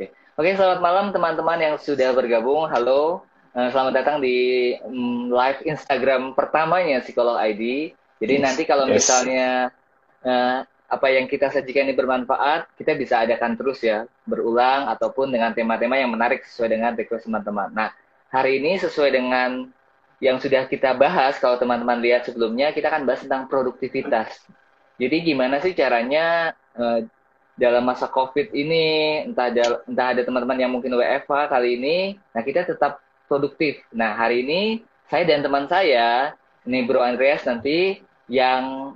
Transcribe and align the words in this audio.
Oke, 0.00 0.16
oke 0.16 0.56
selamat 0.56 0.80
malam 0.80 1.06
teman-teman 1.12 1.60
yang 1.60 1.76
sudah 1.76 2.16
bergabung. 2.16 2.64
Halo, 2.72 3.20
uh, 3.52 3.68
selamat 3.68 3.92
datang 4.00 4.16
di 4.24 4.72
um, 4.80 5.28
live 5.28 5.60
Instagram 5.68 6.32
pertamanya 6.32 7.04
Psikolog 7.04 7.36
ID. 7.36 7.92
Jadi 8.16 8.34
yes. 8.40 8.44
nanti 8.48 8.62
kalau 8.64 8.88
yes. 8.88 8.96
misalnya 8.96 9.68
uh, 10.24 10.64
apa 10.88 11.06
yang 11.12 11.28
kita 11.28 11.52
sajikan 11.52 11.84
ini 11.84 11.92
bermanfaat, 11.92 12.72
kita 12.80 12.96
bisa 12.96 13.28
adakan 13.28 13.60
terus 13.60 13.84
ya, 13.84 14.08
berulang 14.24 14.88
ataupun 14.88 15.28
dengan 15.28 15.52
tema-tema 15.52 16.00
yang 16.00 16.08
menarik 16.08 16.48
sesuai 16.48 16.80
dengan 16.80 16.96
request 16.96 17.28
teman-teman. 17.28 17.68
Nah, 17.76 17.92
hari 18.32 18.56
ini 18.56 18.80
sesuai 18.80 19.12
dengan 19.12 19.68
yang 20.16 20.40
sudah 20.40 20.64
kita 20.64 20.96
bahas, 20.96 21.36
kalau 21.36 21.60
teman-teman 21.60 22.00
lihat 22.00 22.24
sebelumnya, 22.24 22.72
kita 22.72 22.88
akan 22.88 23.04
bahas 23.04 23.20
tentang 23.20 23.52
produktivitas. 23.52 24.32
Jadi 24.96 25.28
gimana 25.28 25.60
sih 25.60 25.76
caranya 25.76 26.56
uh, 26.72 27.04
dalam 27.58 27.84
masa 27.84 28.08
COVID 28.08 28.52
ini, 28.54 29.20
entah 29.26 29.50
ada, 29.50 29.82
entah 29.84 30.06
ada 30.16 30.22
teman-teman 30.24 30.58
yang 30.58 30.72
mungkin 30.72 30.94
WFH 30.96 31.50
kali 31.50 31.76
ini, 31.76 31.96
nah 32.32 32.42
kita 32.42 32.66
tetap 32.66 33.02
produktif. 33.30 33.82
Nah 33.94 34.16
hari 34.18 34.42
ini 34.42 34.60
saya 35.10 35.26
dan 35.26 35.42
teman 35.42 35.66
saya, 35.66 36.34
ini 36.64 36.86
Bro 36.86 37.02
Andreas 37.02 37.46
nanti 37.46 38.00
yang 38.30 38.94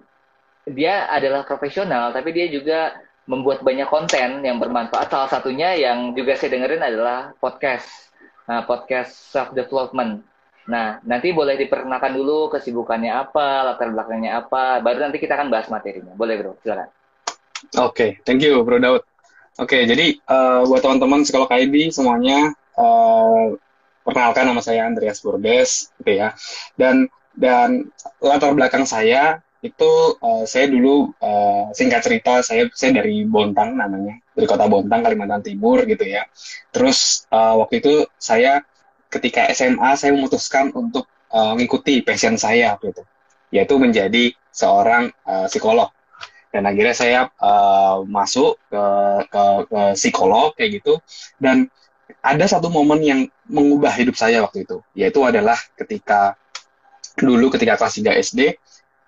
dia 0.64 1.10
adalah 1.12 1.44
profesional, 1.44 2.14
tapi 2.14 2.32
dia 2.32 2.48
juga 2.48 2.96
membuat 3.28 3.64
banyak 3.64 3.88
konten 3.88 4.44
yang 4.44 4.60
bermanfaat. 4.60 5.08
Salah 5.08 5.28
satunya 5.28 5.76
yang 5.76 6.12
juga 6.16 6.36
saya 6.36 6.56
dengerin 6.56 6.84
adalah 6.84 7.32
podcast, 7.40 8.12
nah, 8.48 8.64
podcast 8.64 9.12
self 9.32 9.52
development. 9.52 10.24
Nah, 10.64 10.96
nanti 11.04 11.28
boleh 11.32 11.60
diperkenalkan 11.60 12.16
dulu 12.16 12.48
kesibukannya 12.48 13.12
apa, 13.12 13.68
latar 13.68 13.92
belakangnya 13.92 14.40
apa, 14.40 14.80
baru 14.80 15.04
nanti 15.04 15.20
kita 15.20 15.36
akan 15.36 15.52
bahas 15.52 15.68
materinya. 15.68 16.16
Boleh, 16.16 16.40
Bro? 16.40 16.56
Silakan. 16.64 17.03
Oke, 17.74 17.80
okay, 17.80 18.10
thank 18.22 18.44
you, 18.44 18.60
Bro 18.60 18.78
Daud. 18.84 19.02
Oke, 19.54 19.78
okay, 19.78 19.82
jadi 19.86 20.18
uh, 20.26 20.66
buat 20.66 20.82
teman-teman 20.82 21.22
sekolah 21.22 21.46
KID 21.46 21.94
semuanya, 21.94 22.52
uh, 22.74 23.54
perkenalkan 24.02 24.50
nama 24.50 24.60
saya 24.60 24.84
Andreas 24.84 25.22
Burdes, 25.22 25.94
gitu 26.02 26.12
ya. 26.20 26.34
Dan 26.74 27.08
dan 27.34 27.90
latar 28.22 28.54
belakang 28.54 28.86
saya 28.86 29.42
itu 29.64 30.20
uh, 30.20 30.44
saya 30.44 30.68
dulu 30.68 31.08
uh, 31.24 31.72
singkat 31.72 32.04
cerita 32.04 32.44
saya 32.44 32.68
saya 32.76 33.00
dari 33.00 33.24
Bontang 33.24 33.80
namanya 33.80 34.20
dari 34.36 34.44
kota 34.44 34.68
Bontang 34.68 35.00
Kalimantan 35.00 35.40
Timur 35.40 35.88
gitu 35.88 36.04
ya 36.04 36.28
terus 36.68 37.24
uh, 37.32 37.56
waktu 37.64 37.80
itu 37.80 38.04
saya 38.20 38.60
ketika 39.08 39.48
SMA 39.56 39.96
saya 39.96 40.12
memutuskan 40.12 40.68
untuk 40.76 41.08
uh, 41.32 41.56
mengikuti 41.56 42.04
passion 42.04 42.36
saya 42.36 42.76
gitu 42.76 43.08
yaitu 43.48 43.80
menjadi 43.80 44.36
seorang 44.52 45.08
uh, 45.24 45.48
psikolog 45.48 45.88
dan 46.54 46.70
akhirnya 46.70 46.94
saya 46.94 47.20
uh, 47.42 48.06
masuk 48.06 48.62
ke, 48.70 48.84
ke, 49.26 49.44
ke 49.66 49.80
psikolog 49.98 50.54
kayak 50.54 50.78
gitu. 50.78 51.02
Dan 51.34 51.66
ada 52.22 52.46
satu 52.46 52.70
momen 52.70 53.02
yang 53.02 53.20
mengubah 53.50 53.90
hidup 53.90 54.14
saya 54.14 54.38
waktu 54.46 54.62
itu 54.62 54.78
yaitu 54.94 55.18
adalah 55.26 55.58
ketika 55.74 56.38
dulu 57.18 57.50
ketika 57.50 57.74
kelas 57.74 57.98
3 57.98 58.22
SD 58.22 58.40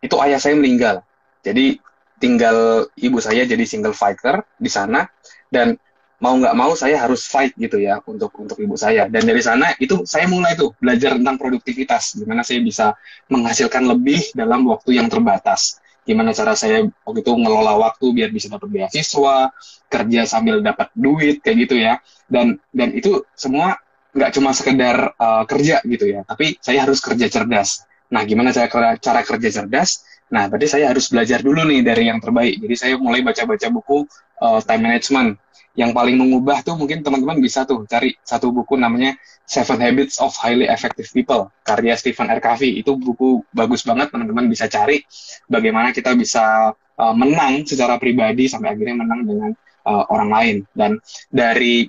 itu 0.03 0.17
ayah 0.27 0.43
saya 0.43 0.59
meninggal. 0.59 1.07
Jadi 1.47 1.79
tinggal 2.19 2.91
ibu 2.99 3.23
saya 3.23 3.47
jadi 3.47 3.63
single 3.63 3.95
fighter 3.95 4.43
di 4.59 4.67
sana 4.67 5.07
dan 5.47 5.79
mau 6.17 6.33
nggak 6.33 6.57
mau 6.57 6.73
saya 6.73 6.97
harus 6.97 7.29
fight 7.29 7.53
gitu 7.55 7.79
ya 7.79 8.03
untuk 8.11 8.35
untuk 8.43 8.59
ibu 8.59 8.75
saya. 8.75 9.07
Dan 9.07 9.23
dari 9.23 9.39
sana 9.39 9.71
itu 9.79 10.03
saya 10.03 10.27
mulai 10.27 10.59
tuh 10.59 10.75
belajar 10.83 11.15
tentang 11.15 11.39
produktivitas 11.39 12.19
gimana 12.19 12.43
saya 12.43 12.59
bisa 12.59 12.99
menghasilkan 13.31 13.87
lebih 13.87 14.35
dalam 14.35 14.67
waktu 14.67 14.99
yang 14.99 15.07
terbatas 15.07 15.79
gimana 16.07 16.31
cara 16.31 16.55
saya 16.55 16.87
waktu 17.03 17.21
itu 17.21 17.33
ngelola 17.35 17.75
waktu 17.83 18.07
biar 18.15 18.31
bisa 18.31 18.47
dapat 18.47 18.71
beasiswa 18.71 19.51
kerja 19.91 20.23
sambil 20.25 20.63
dapat 20.63 20.89
duit 20.95 21.43
kayak 21.43 21.57
gitu 21.67 21.77
ya. 21.83 21.99
Dan 22.31 22.63
dan 22.71 22.95
itu 22.95 23.27
semua 23.35 23.77
nggak 24.17 24.31
cuma 24.33 24.51
sekedar 24.57 25.13
uh, 25.21 25.45
kerja 25.45 25.85
gitu 25.85 26.09
ya 26.09 26.25
tapi 26.25 26.57
saya 26.63 26.87
harus 26.89 27.03
kerja 27.05 27.29
cerdas. 27.29 27.85
Nah 28.09 28.23
gimana 28.25 28.55
cara 28.55 28.97
cara 28.97 29.21
kerja 29.27 29.51
cerdas 29.63 30.07
nah 30.27 30.51
berarti 30.51 30.67
saya 30.67 30.91
harus 30.91 31.07
belajar 31.07 31.39
dulu 31.39 31.63
nih 31.67 31.87
dari 31.87 32.11
yang 32.11 32.19
terbaik. 32.19 32.59
Jadi 32.59 32.75
saya 32.75 32.95
mulai 32.99 33.23
baca-baca 33.23 33.67
buku 33.71 34.07
uh, 34.43 34.61
time 34.63 34.83
management. 34.83 35.39
Yang 35.77 35.93
paling 35.93 36.17
mengubah 36.17 36.65
tuh 36.65 36.73
mungkin 36.81 37.05
teman-teman 37.05 37.37
bisa 37.37 37.69
tuh 37.69 37.85
cari 37.85 38.17
satu 38.25 38.49
buku 38.49 38.81
namanya 38.81 39.13
Seven 39.45 39.77
Habits 39.77 40.17
of 40.25 40.33
Highly 40.33 40.73
Effective 40.73 41.05
People 41.13 41.53
karya 41.69 41.93
Stephen 42.01 42.33
R. 42.33 42.41
Covey. 42.41 42.81
Itu 42.81 42.97
buku 42.97 43.45
bagus 43.53 43.85
banget 43.85 44.09
teman-teman 44.09 44.49
bisa 44.49 44.73
cari 44.73 45.05
bagaimana 45.47 45.93
kita 45.93 46.17
bisa 46.17 46.73
uh, 46.73 47.15
menang 47.15 47.69
secara 47.69 48.01
pribadi 48.01 48.49
sampai 48.49 48.73
akhirnya 48.73 49.05
menang 49.05 49.21
dengan 49.29 49.51
uh, 49.85 50.05
orang 50.09 50.31
lain. 50.33 50.57
Dan 50.73 50.97
dari 51.29 51.85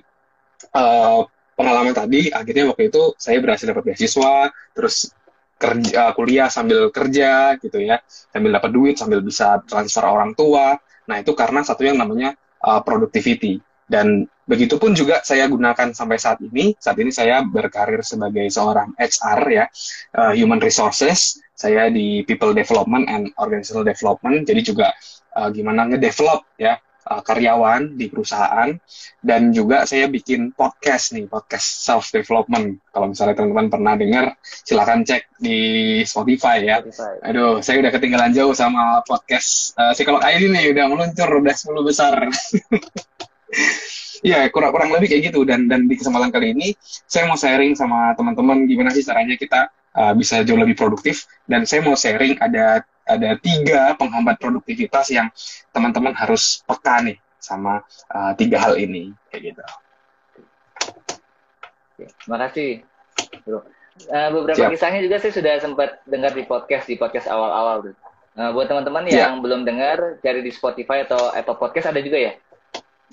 uh, 0.76 1.24
pengalaman 1.58 1.96
tadi 1.96 2.30
akhirnya 2.30 2.70
waktu 2.70 2.92
itu 2.92 3.18
saya 3.18 3.42
berhasil 3.42 3.66
dapat 3.66 3.82
beasiswa 3.92 4.52
terus 4.76 5.10
kerja 5.58 6.14
kuliah 6.14 6.48
sambil 6.48 6.88
kerja 6.94 7.58
gitu 7.58 7.82
ya 7.82 7.98
sambil 8.06 8.54
dapat 8.54 8.70
duit 8.70 8.94
sambil 8.94 9.20
bisa 9.20 9.60
transfer 9.66 10.06
orang 10.06 10.32
tua 10.38 10.78
nah 11.10 11.16
itu 11.18 11.34
karena 11.34 11.66
satu 11.66 11.82
yang 11.82 11.98
namanya 11.98 12.38
uh, 12.62 12.80
productivity 12.80 13.58
dan 13.88 14.28
begitupun 14.44 14.92
juga 14.92 15.24
saya 15.24 15.48
gunakan 15.48 15.96
sampai 15.96 16.20
saat 16.20 16.40
ini. 16.44 16.76
Saat 16.76 17.00
ini 17.00 17.08
saya 17.08 17.40
berkarir 17.40 18.04
sebagai 18.04 18.44
seorang 18.52 18.92
HR 18.96 19.40
ya, 19.48 19.64
uh, 20.16 20.32
human 20.36 20.60
resources. 20.60 21.40
Saya 21.56 21.88
di 21.88 22.22
people 22.28 22.52
development 22.52 23.08
and 23.08 23.32
organizational 23.40 23.82
development. 23.84 24.44
Jadi 24.44 24.60
juga 24.60 24.92
uh, 25.36 25.48
gimana 25.52 25.88
ngedevelop 25.88 26.44
ya 26.60 26.76
uh, 27.08 27.22
karyawan 27.24 27.96
di 27.96 28.12
perusahaan 28.12 28.68
dan 29.24 29.50
juga 29.50 29.88
saya 29.88 30.06
bikin 30.06 30.52
podcast 30.52 31.16
nih, 31.16 31.24
podcast 31.24 31.82
self 31.82 32.12
development. 32.12 32.84
Kalau 32.92 33.10
misalnya 33.10 33.34
teman-teman 33.40 33.72
pernah 33.72 33.94
dengar, 33.96 34.24
silakan 34.44 35.08
cek 35.08 35.40
di 35.40 35.58
Spotify 36.04 36.60
ya. 36.60 36.76
Spotify. 36.84 37.14
Aduh, 37.24 37.64
saya 37.64 37.80
udah 37.80 37.92
ketinggalan 37.96 38.30
jauh 38.36 38.52
sama 38.52 39.00
podcast 39.08 39.72
uh, 39.80 39.96
psikolog 39.96 40.20
ID 40.20 40.52
nih, 40.52 40.76
udah 40.76 40.84
meluncur, 40.92 41.28
udah 41.40 41.54
10 41.56 41.88
besar. 41.88 42.14
Iya, 44.20 44.46
kurang 44.54 44.70
kurang 44.76 44.90
lebih 44.92 45.08
kayak 45.08 45.32
gitu 45.32 45.48
dan 45.48 45.66
dan 45.66 45.88
di 45.88 45.96
kesempatan 45.96 46.28
kali 46.28 46.52
ini 46.52 46.76
saya 47.08 47.24
mau 47.24 47.40
sharing 47.40 47.72
sama 47.72 48.12
teman-teman 48.12 48.68
gimana 48.68 48.92
sih 48.92 49.02
caranya 49.02 49.40
kita 49.40 49.72
uh, 49.96 50.12
bisa 50.12 50.44
jauh 50.44 50.60
lebih 50.60 50.76
produktif 50.76 51.24
dan 51.48 51.64
saya 51.64 51.80
mau 51.80 51.96
sharing 51.96 52.36
ada 52.38 52.84
ada 53.08 53.40
tiga 53.40 53.96
penghambat 53.96 54.36
produktivitas 54.36 55.08
yang 55.08 55.32
teman-teman 55.72 56.12
harus 56.12 56.60
peka 56.68 57.00
nih 57.00 57.16
sama 57.40 57.80
uh, 58.12 58.32
tiga 58.36 58.60
hal 58.60 58.76
ini 58.76 59.16
kayak 59.32 59.54
gitu. 59.54 59.62
Terima 61.98 62.38
kasih, 62.46 62.84
bro. 63.42 63.64
Uh, 64.06 64.30
beberapa 64.30 64.70
Siap. 64.70 64.70
kisahnya 64.70 65.00
juga 65.02 65.18
saya 65.18 65.32
sudah 65.34 65.54
sempat 65.58 65.98
dengar 66.06 66.30
di 66.30 66.46
podcast 66.46 66.86
di 66.86 66.94
podcast 66.94 67.26
awal-awal 67.26 67.90
tuh. 67.90 67.96
Uh, 68.38 68.54
buat 68.54 68.70
teman-teman 68.70 69.02
yang 69.10 69.42
belum 69.42 69.66
dengar, 69.66 70.22
cari 70.22 70.46
di 70.46 70.54
Spotify 70.54 71.02
atau 71.02 71.34
Apple 71.34 71.58
Podcast 71.58 71.90
ada 71.90 71.98
juga 71.98 72.22
ya? 72.22 72.38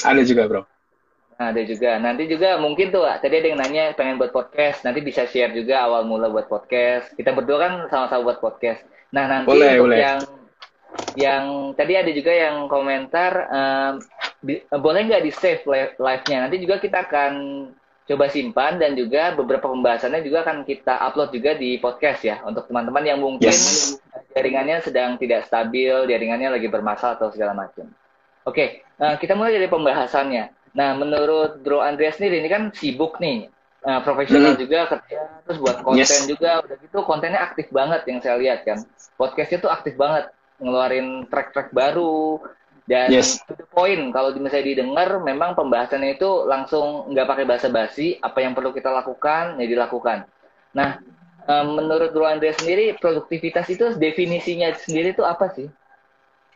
Ada 0.05 0.22
juga, 0.22 0.45
bro. 0.45 0.61
Nah, 1.35 1.51
ada 1.51 1.62
juga. 1.68 2.00
Nanti 2.00 2.31
juga 2.31 2.56
mungkin 2.56 2.96
tuh, 2.96 3.03
tadi 3.19 3.35
ada 3.44 3.47
yang 3.51 3.59
nanya 3.59 3.84
pengen 3.91 4.16
buat 4.16 4.31
podcast. 4.31 4.88
Nanti 4.88 5.03
bisa 5.03 5.28
share 5.28 5.51
juga 5.51 5.84
awal 5.84 6.07
mula 6.07 6.31
buat 6.31 6.47
podcast. 6.47 7.12
Kita 7.12 7.35
berdua 7.35 7.57
kan 7.59 7.73
sama-sama 7.91 8.31
buat 8.31 8.40
podcast. 8.40 8.88
Nah, 9.12 9.28
nanti 9.28 9.51
boleh, 9.51 9.72
untuk 9.75 9.84
boleh. 9.91 10.00
yang 10.00 10.19
yang 11.19 11.44
tadi 11.75 11.94
ada 12.00 12.12
juga 12.16 12.31
yang 12.31 12.72
komentar 12.72 13.31
um, 13.51 13.94
di, 14.40 14.63
boleh 14.72 15.12
nggak 15.12 15.23
di 15.28 15.31
save 15.35 15.63
live-nya? 16.00 16.47
Nanti 16.47 16.57
juga 16.63 16.79
kita 16.79 17.03
akan 17.03 17.31
coba 18.06 18.25
simpan 18.29 18.78
dan 18.78 18.94
juga 18.94 19.34
beberapa 19.34 19.66
pembahasannya 19.66 20.22
juga 20.22 20.46
akan 20.46 20.62
kita 20.62 20.94
upload 21.09 21.34
juga 21.34 21.57
di 21.57 21.81
podcast 21.81 22.22
ya 22.22 22.38
untuk 22.46 22.69
teman-teman 22.69 23.02
yang 23.02 23.17
mungkin 23.17 23.50
yes. 23.50 23.97
jaringannya 24.38 24.85
sedang 24.85 25.17
tidak 25.17 25.50
stabil, 25.50 26.06
jaringannya 26.06 26.53
lagi 26.53 26.69
bermasalah 26.69 27.17
atau 27.17 27.34
segala 27.34 27.57
macam. 27.57 27.90
Oke, 28.46 28.85
uh, 29.02 29.17
kita 29.17 29.34
mulai 29.34 29.57
dari 29.57 29.66
pembahasannya. 29.66 30.53
Nah, 30.75 30.91
menurut 31.00 31.63
Bro 31.63 31.80
Andreas 31.80 32.19
sendiri 32.19 32.44
ini 32.44 32.52
kan 32.52 32.68
sibuk 32.75 33.16
nih, 33.23 33.47
uh, 33.88 34.03
profesional 34.03 34.53
hmm. 34.53 34.61
juga 34.61 34.79
kerja, 34.91 35.20
terus 35.47 35.58
buat 35.64 35.79
konten 35.79 36.03
yes. 36.03 36.28
juga, 36.28 36.59
udah 36.67 36.76
gitu 36.84 36.99
kontennya 37.08 37.40
aktif 37.40 37.72
banget 37.72 38.03
yang 38.11 38.20
saya 38.20 38.35
lihat 38.35 38.67
kan. 38.67 38.84
Podcastnya 39.16 39.64
tuh 39.64 39.72
aktif 39.72 39.96
banget, 39.96 40.35
ngeluarin 40.59 41.32
track-track 41.32 41.72
baru 41.72 42.44
dan 42.91 43.08
yes. 43.08 43.40
to 43.47 43.55
the 43.55 43.64
point. 43.72 44.11
Kalau 44.11 44.35
misalnya 44.35 44.76
didengar, 44.76 45.16
memang 45.23 45.55
pembahasannya 45.55 46.20
itu 46.20 46.44
langsung 46.44 47.08
nggak 47.16 47.23
pakai 47.23 47.46
bahasa 47.47 47.72
basi, 47.72 48.20
apa 48.20 48.44
yang 48.44 48.52
perlu 48.52 48.76
kita 48.76 48.91
lakukan 48.91 49.55
ya 49.64 49.66
dilakukan. 49.72 50.28
Nah, 50.76 50.99
menurut 51.47 52.11
Bro 52.11 52.28
Andreas 52.28 52.59
sendiri 52.59 52.99
produktivitas 52.99 53.72
itu 53.72 53.96
definisinya 53.96 54.76
sendiri 54.76 55.16
itu 55.16 55.23
apa 55.23 55.55
sih? 55.55 55.72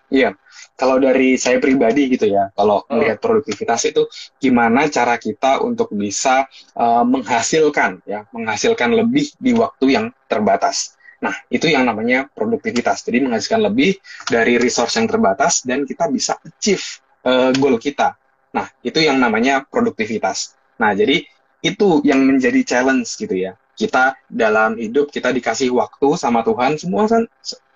Iya, 0.10 0.34
kalau 0.74 0.98
dari 0.98 1.38
saya 1.38 1.62
pribadi 1.62 2.10
gitu 2.10 2.26
ya, 2.26 2.50
kalau 2.58 2.82
oh. 2.82 2.90
melihat 2.98 3.22
produktivitas 3.22 3.86
itu 3.86 4.10
gimana 4.42 4.90
cara 4.90 5.22
kita 5.22 5.62
untuk 5.62 5.94
bisa 5.94 6.50
uh, 6.74 7.06
menghasilkan 7.06 8.02
ya, 8.10 8.26
menghasilkan 8.34 8.98
lebih 8.98 9.30
di 9.38 9.54
waktu 9.54 9.86
yang 9.94 10.06
terbatas. 10.26 10.98
Nah, 11.20 11.36
itu 11.52 11.68
yang 11.68 11.84
namanya 11.84 12.32
produktivitas. 12.32 13.04
Jadi 13.04 13.28
menghasilkan 13.28 13.60
lebih 13.70 14.00
dari 14.32 14.56
resource 14.56 14.96
yang 14.98 15.08
terbatas 15.12 15.68
dan 15.68 15.84
kita 15.84 16.08
bisa 16.08 16.40
achieve 16.40 17.04
uh, 17.28 17.52
goal 17.60 17.76
kita. 17.76 18.16
Nah, 18.56 18.66
itu 18.82 19.04
yang 19.04 19.20
namanya 19.20 19.68
produktivitas. 19.68 20.56
Nah, 20.80 20.96
jadi 20.96 21.22
itu 21.60 22.00
yang 22.08 22.24
menjadi 22.24 22.64
challenge 22.64 23.20
gitu 23.20 23.36
ya. 23.36 23.60
Kita 23.76 24.16
dalam 24.28 24.76
hidup 24.80 25.12
kita 25.12 25.32
dikasih 25.32 25.72
waktu 25.76 26.08
sama 26.16 26.44
Tuhan, 26.44 26.80
semua 26.80 27.08
kan 27.08 27.28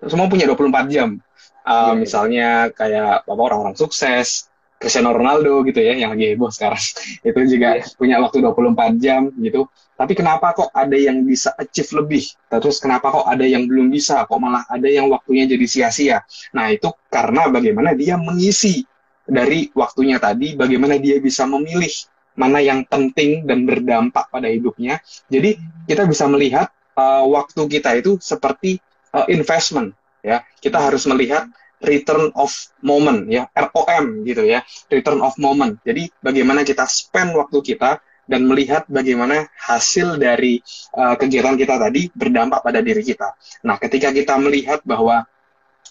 semua 0.07 0.27
punya 0.31 0.47
24 0.47 0.87
jam. 0.91 1.19
Uh, 1.63 1.71
yeah. 1.71 1.93
misalnya 1.95 2.47
kayak 2.75 3.23
apa 3.23 3.41
orang-orang 3.41 3.75
sukses, 3.79 4.51
Cristiano 4.83 5.15
Ronaldo 5.15 5.63
gitu 5.63 5.79
ya 5.79 5.95
yang 5.95 6.11
lagi 6.11 6.35
heboh 6.35 6.51
sekarang. 6.51 6.83
itu 7.27 7.39
juga 7.47 7.79
yeah. 7.79 7.87
punya 7.95 8.19
waktu 8.19 8.43
24 8.43 8.99
jam 8.99 9.31
gitu. 9.39 9.71
Tapi 9.93 10.13
kenapa 10.17 10.51
kok 10.51 10.73
ada 10.75 10.97
yang 10.99 11.23
bisa 11.23 11.55
achieve 11.55 11.87
lebih? 11.95 12.25
Terus 12.51 12.83
kenapa 12.83 13.13
kok 13.13 13.23
ada 13.29 13.45
yang 13.47 13.69
belum 13.69 13.87
bisa? 13.87 14.27
Kok 14.27 14.39
malah 14.41 14.67
ada 14.67 14.89
yang 14.89 15.07
waktunya 15.07 15.47
jadi 15.47 15.65
sia-sia? 15.69 16.19
Nah, 16.51 16.73
itu 16.73 16.91
karena 17.07 17.47
bagaimana 17.47 17.95
dia 17.95 18.19
mengisi 18.19 18.83
dari 19.23 19.71
waktunya 19.71 20.19
tadi, 20.19 20.59
bagaimana 20.59 20.99
dia 20.99 21.21
bisa 21.23 21.47
memilih 21.47 21.93
mana 22.33 22.59
yang 22.59 22.83
penting 22.89 23.45
dan 23.45 23.63
berdampak 23.63 24.27
pada 24.33 24.49
hidupnya. 24.49 24.99
Jadi 25.29 25.55
kita 25.85 26.09
bisa 26.09 26.25
melihat 26.25 26.73
uh, 26.97 27.23
waktu 27.29 27.61
kita 27.69 28.01
itu 28.01 28.17
seperti 28.17 28.81
uh, 29.13 29.29
investment 29.29 29.93
ya. 30.23 30.41
Kita 30.57 30.79
harus 30.79 31.03
melihat 31.05 31.45
return 31.83 32.31
of 32.39 32.49
moment 32.79 33.27
ya, 33.27 33.45
ROM 33.51 34.23
gitu 34.23 34.47
ya, 34.47 34.63
return 34.87 35.19
of 35.19 35.35
moment. 35.35 35.77
Jadi 35.83 36.07
bagaimana 36.23 36.63
kita 36.63 36.87
spend 36.87 37.35
waktu 37.35 37.59
kita 37.59 37.99
dan 38.23 38.47
melihat 38.47 38.87
bagaimana 38.87 39.51
hasil 39.59 40.15
dari 40.15 40.63
uh, 40.95 41.19
kegiatan 41.19 41.59
kita 41.59 41.75
tadi 41.75 42.07
berdampak 42.15 42.63
pada 42.63 42.79
diri 42.79 43.03
kita. 43.03 43.35
Nah, 43.67 43.75
ketika 43.75 44.15
kita 44.15 44.39
melihat 44.39 44.79
bahwa 44.87 45.27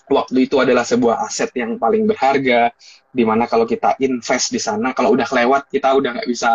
waktu 0.09 0.49
itu 0.49 0.57
adalah 0.57 0.83
sebuah 0.83 1.29
aset 1.29 1.53
yang 1.53 1.77
paling 1.77 2.09
berharga, 2.09 2.73
di 3.13 3.29
mana 3.29 3.45
kalau 3.45 3.69
kita 3.69 4.01
invest 4.01 4.57
di 4.57 4.57
sana 4.57 4.97
kalau 4.97 5.13
udah 5.13 5.29
kelewat 5.29 5.69
kita 5.69 5.93
udah 5.93 6.17
nggak 6.17 6.29
bisa 6.33 6.49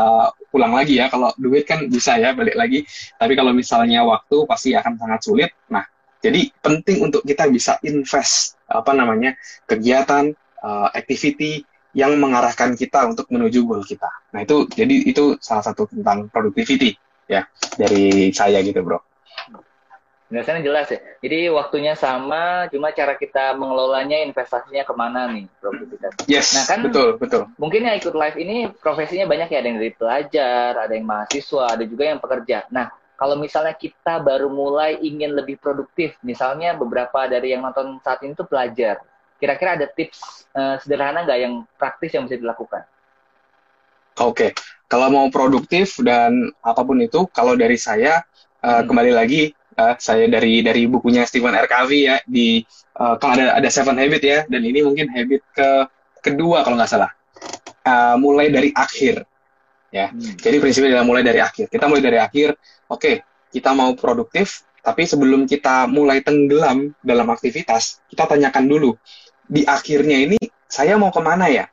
pulang 0.50 0.74
lagi 0.74 0.98
ya 0.98 1.06
kalau 1.06 1.30
duit 1.38 1.70
kan 1.70 1.86
bisa 1.86 2.18
ya 2.18 2.34
balik 2.34 2.58
lagi 2.58 2.82
tapi 3.14 3.38
kalau 3.38 3.54
misalnya 3.54 4.02
waktu 4.02 4.42
pasti 4.50 4.74
akan 4.74 4.98
sangat 4.98 5.22
sulit 5.22 5.54
nah 5.70 5.86
jadi 6.22 6.52
penting 6.60 6.98
untuk 7.06 7.22
kita 7.24 7.50
bisa 7.50 7.78
invest 7.86 8.58
apa 8.68 8.92
namanya 8.92 9.38
kegiatan 9.70 10.34
uh, 10.62 10.90
activity 10.92 11.64
yang 11.96 12.14
mengarahkan 12.20 12.78
kita 12.78 13.10
untuk 13.10 13.30
menuju 13.34 13.64
goal 13.66 13.84
kita 13.86 14.10
nah 14.34 14.44
itu 14.44 14.68
jadi 14.70 14.96
itu 15.08 15.38
salah 15.42 15.64
satu 15.66 15.90
tentang 15.90 16.30
productivity 16.30 16.94
ya 17.28 17.46
dari 17.76 18.32
saya 18.32 18.62
gitu 18.64 18.80
bro 18.84 19.00
Penjelasannya 20.28 20.60
jelas 20.60 20.92
ya. 20.92 21.00
Jadi 21.24 21.48
waktunya 21.56 21.96
sama, 21.96 22.68
cuma 22.68 22.92
cara 22.92 23.16
kita 23.16 23.56
mengelolanya 23.56 24.20
investasinya 24.28 24.84
ke 24.84 24.92
mana 24.92 25.32
nih, 25.32 25.48
produktivitas. 25.64 26.12
Yes, 26.28 26.52
nah, 26.52 26.68
kan 26.68 26.84
betul, 26.84 27.16
betul. 27.16 27.48
Mungkin 27.56 27.88
yang 27.88 27.96
ikut 27.96 28.12
live 28.12 28.36
ini 28.36 28.68
profesinya 28.76 29.24
banyak 29.24 29.48
ya, 29.48 29.64
ada 29.64 29.68
yang 29.72 29.80
dari 29.80 29.94
pelajar, 29.96 30.72
ada 30.84 30.92
yang 30.92 31.08
mahasiswa, 31.08 31.64
ada 31.72 31.84
juga 31.88 32.12
yang 32.12 32.20
pekerja. 32.20 32.68
Nah, 32.76 32.92
kalau 33.18 33.36
misalnya 33.36 33.74
kita 33.74 34.22
baru 34.22 34.48
mulai 34.48 35.02
ingin 35.02 35.34
lebih 35.34 35.58
produktif, 35.58 36.14
misalnya 36.22 36.78
beberapa 36.78 37.26
dari 37.26 37.58
yang 37.58 37.66
nonton 37.66 37.98
saat 38.06 38.22
ini 38.22 38.38
tuh 38.38 38.46
pelajar, 38.46 39.02
kira-kira 39.42 39.74
ada 39.74 39.90
tips 39.90 40.46
uh, 40.54 40.78
sederhana 40.78 41.26
nggak 41.26 41.40
yang 41.42 41.54
praktis 41.82 42.14
yang 42.14 42.30
bisa 42.30 42.38
dilakukan? 42.38 42.86
Oke, 44.22 44.34
okay. 44.34 44.52
kalau 44.86 45.10
mau 45.10 45.28
produktif 45.34 45.98
dan 46.02 46.54
apa 46.62 46.82
pun 46.86 47.02
itu, 47.02 47.26
kalau 47.34 47.58
dari 47.58 47.78
saya 47.78 48.22
uh, 48.62 48.82
hmm. 48.82 48.86
kembali 48.86 49.12
lagi 49.14 49.50
uh, 49.78 49.96
saya 49.98 50.26
dari 50.26 50.66
dari 50.66 50.90
bukunya 50.90 51.24
Stephen 51.26 51.54
R. 51.54 51.70
Covey 51.70 52.10
ya 52.10 52.18
di 52.26 52.62
uh, 52.98 53.16
kan 53.18 53.38
ada 53.38 53.58
ada 53.58 53.70
Seven 53.70 53.98
Habit 53.98 54.24
ya 54.26 54.40
dan 54.50 54.62
ini 54.66 54.82
mungkin 54.82 55.08
habit 55.14 55.42
ke 55.54 55.70
kedua 56.26 56.66
kalau 56.66 56.76
nggak 56.76 56.92
salah 56.92 57.12
uh, 57.86 58.16
mulai 58.18 58.50
dari 58.50 58.74
akhir 58.74 59.24
ya. 59.94 60.12
Hmm. 60.12 60.36
jadi 60.38 60.58
prinsipnya 60.60 60.98
adalah 60.98 61.08
mulai 61.08 61.24
dari 61.24 61.40
akhir. 61.40 61.72
Kita 61.72 61.86
mulai 61.88 62.04
dari 62.04 62.20
akhir 62.20 62.58
oke 62.88 63.00
okay, 63.00 63.16
kita 63.52 63.72
mau 63.74 63.92
produktif 63.96 64.68
tapi 64.82 65.04
sebelum 65.04 65.44
kita 65.44 65.88
mulai 65.92 66.24
tenggelam 66.24 66.96
dalam 67.04 67.28
aktivitas 67.32 68.04
kita 68.08 68.24
tanyakan 68.24 68.66
dulu 68.68 68.96
di 69.48 69.64
akhirnya 69.64 70.28
ini 70.28 70.40
saya 70.68 71.00
mau 71.00 71.10
ke 71.12 71.22
mana 71.24 71.48
ya? 71.48 71.66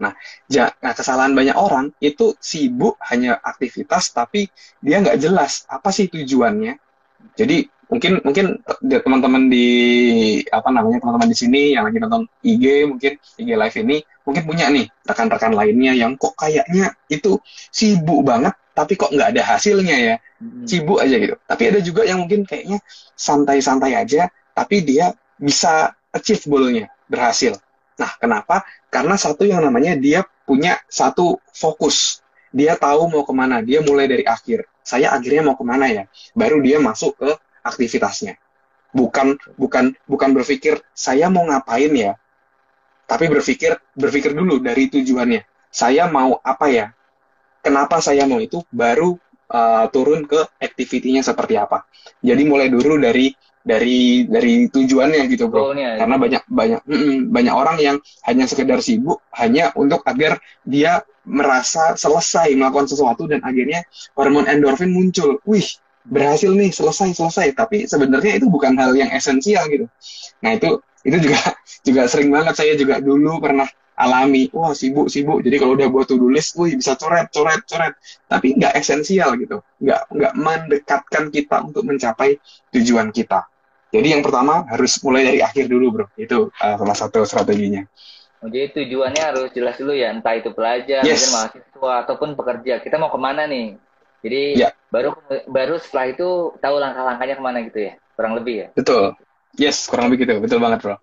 Nah, 0.00 0.16
ja, 0.48 0.72
nah, 0.80 0.96
kesalahan 0.96 1.36
banyak 1.36 1.52
orang 1.52 1.92
itu 2.00 2.32
sibuk 2.40 2.96
hanya 3.12 3.36
aktivitas, 3.36 4.16
tapi 4.16 4.48
dia 4.80 5.04
nggak 5.04 5.20
jelas 5.20 5.68
apa 5.68 5.92
sih 5.92 6.08
tujuannya, 6.08 6.80
jadi 7.36 7.68
mungkin 7.90 8.22
mungkin 8.22 8.46
teman-teman 8.86 9.50
di 9.50 9.68
apa 10.46 10.70
namanya 10.70 11.02
teman-teman 11.02 11.28
di 11.28 11.36
sini 11.36 11.62
yang 11.74 11.90
lagi 11.90 11.98
nonton 11.98 12.22
IG 12.46 12.86
mungkin 12.86 13.12
IG 13.18 13.48
live 13.50 13.76
ini 13.82 13.96
mungkin 14.22 14.42
punya 14.46 14.70
nih 14.70 14.86
rekan-rekan 15.02 15.52
lainnya 15.58 15.92
yang 15.98 16.14
kok 16.14 16.38
kayaknya 16.38 16.94
itu 17.10 17.42
sibuk 17.74 18.22
banget 18.22 18.54
tapi 18.70 18.94
kok 18.94 19.10
nggak 19.10 19.36
ada 19.36 19.42
hasilnya 19.44 19.96
ya. 19.98 20.16
Hmm. 20.40 20.64
sibuk 20.64 20.96
aja 21.02 21.20
gitu. 21.20 21.36
Tapi 21.44 21.62
ada 21.68 21.80
juga 21.84 22.02
yang 22.06 22.24
mungkin 22.24 22.48
kayaknya 22.48 22.80
santai-santai 23.12 23.92
aja 23.92 24.30
tapi 24.54 24.86
dia 24.86 25.12
bisa 25.36 25.92
achieve 26.14 26.46
goalnya 26.46 26.88
berhasil. 27.10 27.58
Nah 27.98 28.12
kenapa? 28.16 28.64
Karena 28.88 29.18
satu 29.18 29.44
yang 29.44 29.60
namanya 29.60 29.98
dia 29.98 30.24
punya 30.46 30.78
satu 30.88 31.42
fokus. 31.52 32.22
Dia 32.54 32.78
tahu 32.78 33.10
mau 33.10 33.26
ke 33.26 33.34
mana 33.34 33.60
dia 33.60 33.82
mulai 33.82 34.08
dari 34.08 34.24
akhir. 34.24 34.64
Saya 34.80 35.12
akhirnya 35.12 35.52
mau 35.52 35.58
ke 35.58 35.64
mana 35.66 35.86
ya? 35.90 36.04
Baru 36.32 36.62
dia 36.64 36.80
masuk 36.80 37.18
ke 37.20 37.30
aktivitasnya. 37.64 38.36
Bukan 38.90 39.38
bukan 39.54 39.94
bukan 40.04 40.30
berpikir 40.34 40.82
saya 40.90 41.30
mau 41.30 41.46
ngapain 41.46 41.92
ya? 41.94 42.12
Tapi 43.06 43.26
berpikir 43.26 43.74
berpikir 43.94 44.34
dulu 44.34 44.58
dari 44.62 44.90
tujuannya. 44.90 45.46
Saya 45.70 46.10
mau 46.10 46.38
apa 46.42 46.66
ya? 46.70 46.86
Kenapa 47.62 48.02
saya 48.02 48.26
mau 48.26 48.42
itu? 48.42 48.62
Baru 48.70 49.18
uh, 49.50 49.86
turun 49.90 50.26
ke 50.26 50.40
aktivitinya 50.58 51.22
seperti 51.22 51.58
apa. 51.58 51.86
Jadi 52.22 52.42
mulai 52.46 52.70
dulu 52.70 52.98
dari 52.98 53.30
dari 53.60 54.24
dari 54.24 54.72
tujuannya 54.72 55.28
gitu 55.28 55.52
bro. 55.52 55.76
Ya. 55.76 56.00
karena 56.00 56.16
banyak 56.16 56.42
banyak 56.48 56.80
mm, 56.88 57.28
banyak 57.28 57.54
orang 57.54 57.76
yang 57.76 57.96
hanya 58.24 58.48
sekedar 58.48 58.80
sibuk 58.80 59.20
hanya 59.36 59.68
untuk 59.76 60.00
agar 60.08 60.40
dia 60.64 61.04
merasa 61.28 61.92
selesai 61.92 62.56
melakukan 62.56 62.88
sesuatu 62.88 63.28
dan 63.28 63.44
akhirnya 63.44 63.84
hormon 64.16 64.48
endorfin 64.48 64.88
muncul. 64.88 65.36
Wih 65.44 65.68
berhasil 66.06 66.50
nih 66.52 66.72
selesai 66.72 67.16
selesai. 67.16 67.52
Tapi 67.56 67.84
sebenarnya 67.84 68.40
itu 68.40 68.46
bukan 68.48 68.76
hal 68.76 68.92
yang 68.96 69.10
esensial 69.12 69.68
gitu. 69.68 69.86
Nah 70.44 70.56
itu 70.56 70.80
itu 71.04 71.16
juga 71.28 71.40
juga 71.86 72.02
sering 72.08 72.30
banget. 72.32 72.54
Saya 72.56 72.72
juga 72.76 73.00
dulu 73.00 73.40
pernah 73.40 73.68
alami 74.00 74.48
wah 74.56 74.72
sibuk 74.72 75.12
sibuk. 75.12 75.44
Jadi 75.44 75.56
kalau 75.60 75.76
udah 75.76 75.88
buat 75.92 76.08
to 76.08 76.16
do 76.16 76.32
list 76.32 76.56
wih 76.56 76.72
bisa 76.72 76.96
coret 76.96 77.28
coret 77.28 77.62
coret. 77.68 77.94
Tapi 78.24 78.56
nggak 78.56 78.72
esensial 78.76 79.36
gitu. 79.36 79.60
Nggak 79.80 80.00
nggak 80.08 80.32
mendekatkan 80.36 81.24
kita 81.28 81.56
untuk 81.60 81.84
mencapai 81.84 82.40
tujuan 82.72 83.12
kita. 83.12 83.44
Jadi 83.90 84.14
yang 84.14 84.22
pertama 84.22 84.64
harus 84.70 85.02
mulai 85.02 85.26
dari 85.26 85.40
akhir 85.42 85.66
dulu 85.66 85.86
bro. 85.90 86.06
Itu 86.14 86.54
uh, 86.54 86.76
salah 86.78 86.96
satu 86.96 87.26
strateginya. 87.26 87.82
Jadi 88.40 88.72
tujuannya 88.72 89.20
harus 89.20 89.48
jelas 89.52 89.76
dulu 89.76 89.92
ya. 89.92 90.14
Entah 90.14 90.32
itu 90.38 90.54
pelajar 90.56 91.04
yes. 91.04 91.28
mungkin 91.28 91.32
mahasiswa 91.36 91.92
ataupun 92.06 92.28
pekerja. 92.38 92.74
Kita 92.80 92.96
mau 92.96 93.12
ke 93.12 93.20
mana 93.20 93.44
nih 93.44 93.76
jadi 94.20 94.42
yeah. 94.68 94.72
baru 94.92 95.16
baru 95.48 95.80
setelah 95.80 96.12
itu 96.12 96.54
tahu 96.60 96.76
langkah-langkahnya 96.78 97.34
ke 97.36 97.42
mana 97.42 97.58
gitu 97.64 97.78
ya 97.90 97.92
kurang 98.14 98.36
lebih 98.36 98.54
ya 98.54 98.66
betul 98.76 99.16
yes 99.56 99.88
kurang 99.88 100.12
lebih 100.12 100.28
gitu 100.28 100.40
betul 100.40 100.60
banget 100.60 100.80
bro 100.84 100.96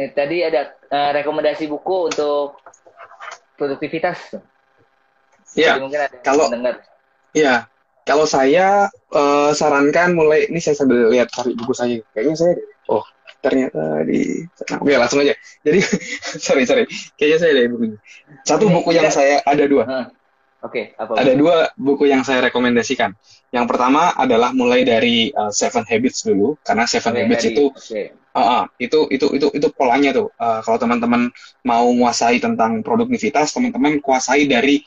Eh, 0.00 0.08
tadi 0.16 0.40
ada 0.40 0.72
uh, 0.88 1.10
rekomendasi 1.12 1.68
buku 1.68 2.08
untuk 2.08 2.56
produktivitas. 3.60 4.32
Iya. 5.52 5.76
Kalau 6.24 6.48
dengar. 6.48 6.80
Iya. 7.36 7.68
Kalau 8.08 8.24
saya 8.24 8.88
uh, 9.12 9.52
sarankan 9.52 10.16
mulai 10.16 10.48
ini 10.48 10.56
saya 10.56 10.72
sambil 10.72 11.12
lihat 11.12 11.28
cari 11.28 11.52
buku 11.52 11.76
saya. 11.76 12.00
Kayaknya 12.16 12.36
saya 12.40 12.54
oh 12.88 13.04
ternyata 13.44 14.00
di 14.08 14.40
oke 14.72 14.88
langsung 14.96 15.20
aja. 15.20 15.36
Jadi 15.68 15.84
sorry 16.48 16.64
sorry. 16.64 16.88
Kayaknya 17.20 17.38
saya 17.44 17.50
ada 17.52 17.62
bukunya. 17.68 17.98
Satu 18.48 18.64
buku 18.72 18.90
yang 18.96 19.12
saya 19.12 19.44
ada 19.44 19.64
dua. 19.68 19.84
Oke, 20.60 20.92
okay, 20.92 21.16
Ada 21.16 21.32
dua 21.40 21.72
buku 21.72 22.04
yang 22.04 22.20
saya 22.20 22.44
rekomendasikan. 22.44 23.16
Yang 23.48 23.64
pertama 23.64 24.12
adalah 24.12 24.52
mulai 24.52 24.84
dari 24.84 25.32
uh, 25.32 25.48
Seven 25.48 25.88
Habits 25.88 26.20
dulu, 26.28 26.60
karena 26.60 26.84
Seven 26.84 27.16
okay, 27.16 27.20
Habits 27.24 27.44
dari, 27.48 27.54
itu, 27.56 27.64
okay. 27.72 28.06
uh, 28.36 28.40
uh, 28.40 28.62
itu 28.76 29.08
itu 29.08 29.26
itu 29.32 29.48
itu 29.56 29.68
polanya 29.72 30.12
tuh. 30.12 30.28
Uh, 30.36 30.60
kalau 30.60 30.76
teman-teman 30.76 31.32
mau 31.64 31.88
menguasai 31.88 32.44
tentang 32.44 32.84
produktivitas, 32.84 33.56
teman-teman 33.56 34.04
kuasai 34.04 34.44
dari 34.44 34.84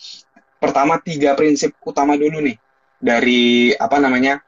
pertama 0.61 1.01
tiga 1.01 1.33
prinsip 1.33 1.73
utama 1.81 2.21
dulu 2.21 2.37
nih, 2.37 2.57
dari 3.01 3.73
apa 3.73 3.97
namanya 3.97 4.45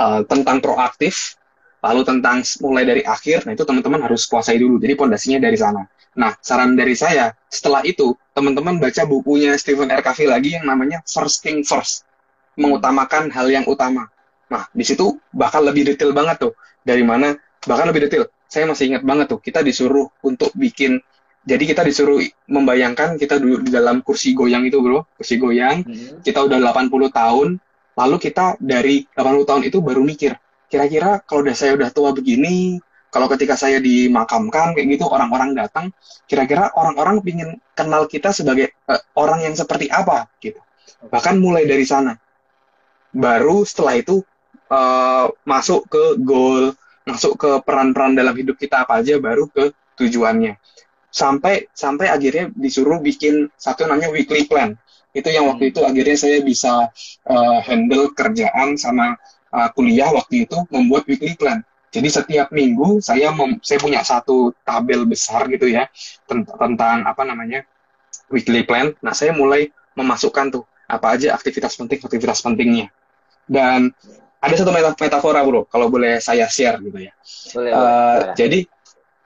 uh, 0.00 0.24
tentang 0.24 0.64
proaktif, 0.64 1.36
lalu 1.78 2.02
tentang 2.02 2.42
mulai 2.64 2.84
dari 2.84 3.02
akhir. 3.06 3.46
Nah 3.46 3.52
itu 3.54 3.62
teman-teman 3.62 4.02
harus 4.02 4.26
kuasai 4.26 4.58
dulu. 4.58 4.78
Jadi 4.82 4.94
pondasinya 4.98 5.38
dari 5.42 5.58
sana. 5.58 5.86
Nah, 6.18 6.34
saran 6.42 6.74
dari 6.74 6.98
saya, 6.98 7.30
setelah 7.46 7.86
itu, 7.86 8.10
teman-teman 8.34 8.82
baca 8.82 9.06
bukunya 9.06 9.54
Stephen 9.54 9.86
R. 9.86 10.02
Covey 10.02 10.26
lagi 10.26 10.58
yang 10.58 10.66
namanya 10.66 10.98
First 11.06 11.46
Thing 11.46 11.62
First. 11.62 12.02
Mengutamakan 12.58 13.30
hal 13.30 13.46
yang 13.46 13.62
utama. 13.70 14.10
Nah, 14.50 14.66
di 14.74 14.82
situ 14.82 15.14
bakal 15.30 15.62
lebih 15.62 15.86
detail 15.86 16.10
banget 16.10 16.42
tuh. 16.42 16.52
Dari 16.82 17.06
mana, 17.06 17.38
bahkan 17.62 17.86
lebih 17.86 18.10
detail. 18.10 18.26
Saya 18.50 18.66
masih 18.66 18.90
ingat 18.90 19.06
banget 19.06 19.30
tuh, 19.30 19.38
kita 19.38 19.62
disuruh 19.62 20.10
untuk 20.26 20.50
bikin 20.58 20.98
jadi 21.48 21.64
kita 21.64 21.80
disuruh 21.86 22.20
membayangkan 22.44 23.16
kita 23.16 23.40
duduk 23.40 23.64
di 23.64 23.70
dalam 23.72 24.04
kursi 24.04 24.36
goyang 24.36 24.68
itu 24.68 24.84
bro 24.84 25.08
kursi 25.16 25.40
goyang 25.40 25.80
hmm. 25.80 26.20
kita 26.20 26.44
udah 26.44 26.60
80 26.60 26.92
tahun 27.08 27.48
lalu 27.96 28.16
kita 28.20 28.60
dari 28.60 29.08
80 29.16 29.48
tahun 29.48 29.62
itu 29.64 29.78
baru 29.80 30.04
mikir 30.04 30.36
kira-kira 30.68 31.24
kalau 31.24 31.44
udah 31.44 31.56
saya 31.56 31.74
udah 31.74 31.88
tua 31.90 32.12
begini 32.12 32.78
kalau 33.08 33.24
ketika 33.32 33.56
saya 33.56 33.80
dimakamkan 33.80 34.76
kayak 34.76 34.86
gitu 35.00 35.08
orang-orang 35.08 35.56
datang 35.56 35.88
kira-kira 36.28 36.68
orang-orang 36.76 37.24
ingin 37.24 37.50
kenal 37.72 38.04
kita 38.04 38.36
sebagai 38.36 38.76
uh, 38.84 39.00
orang 39.16 39.48
yang 39.48 39.56
seperti 39.56 39.88
apa 39.88 40.28
gitu. 40.44 40.60
Bahkan 41.08 41.40
mulai 41.40 41.64
dari 41.64 41.88
sana. 41.88 42.12
Baru 43.08 43.64
setelah 43.64 43.96
itu 43.96 44.20
uh, 44.68 45.32
masuk 45.48 45.88
ke 45.88 46.04
goal 46.20 46.76
masuk 47.08 47.40
ke 47.40 47.50
peran-peran 47.64 48.12
dalam 48.12 48.36
hidup 48.36 48.60
kita 48.60 48.84
apa 48.84 49.00
aja 49.00 49.16
baru 49.16 49.48
ke 49.48 49.72
tujuannya. 49.96 50.60
Sampai 51.08 51.72
sampai 51.72 52.12
akhirnya 52.12 52.52
disuruh 52.52 53.00
bikin 53.00 53.48
satu 53.56 53.88
namanya 53.88 54.12
weekly 54.12 54.44
plan. 54.44 54.76
Itu 55.16 55.32
yang 55.32 55.48
waktu 55.48 55.64
hmm. 55.64 55.72
itu 55.72 55.80
akhirnya 55.88 56.16
saya 56.20 56.38
bisa 56.44 56.92
uh, 57.24 57.58
handle 57.64 58.12
kerjaan 58.12 58.76
sama 58.76 59.16
uh, 59.52 59.68
kuliah 59.72 60.10
waktu 60.12 60.48
itu 60.48 60.56
membuat 60.72 61.04
weekly 61.08 61.34
plan 61.36 61.64
jadi 61.88 62.08
setiap 62.12 62.48
minggu 62.52 63.00
saya 63.00 63.32
mem 63.32 63.60
saya 63.64 63.80
punya 63.80 64.04
satu 64.04 64.52
tabel 64.60 65.08
besar 65.08 65.48
gitu 65.48 65.72
ya 65.72 65.88
tentang, 66.28 66.56
tentang 66.60 66.98
apa 67.08 67.22
namanya 67.24 67.64
weekly 68.28 68.64
plan. 68.64 68.92
Nah 69.00 69.16
saya 69.16 69.32
mulai 69.32 69.72
memasukkan 69.96 70.52
tuh 70.52 70.64
apa 70.88 71.16
aja 71.16 71.32
aktivitas 71.32 71.76
penting 71.80 72.00
aktivitas 72.00 72.44
pentingnya. 72.44 72.92
Dan 73.48 73.88
ada 74.38 74.54
satu 74.54 74.70
metafora 74.70 75.40
bro, 75.42 75.64
kalau 75.66 75.88
boleh 75.88 76.20
saya 76.20 76.46
share 76.46 76.78
gitu 76.84 77.08
ya. 77.08 77.12
Boleh, 77.56 77.70
uh, 77.72 77.80
boleh. 77.80 78.34
Jadi 78.36 78.60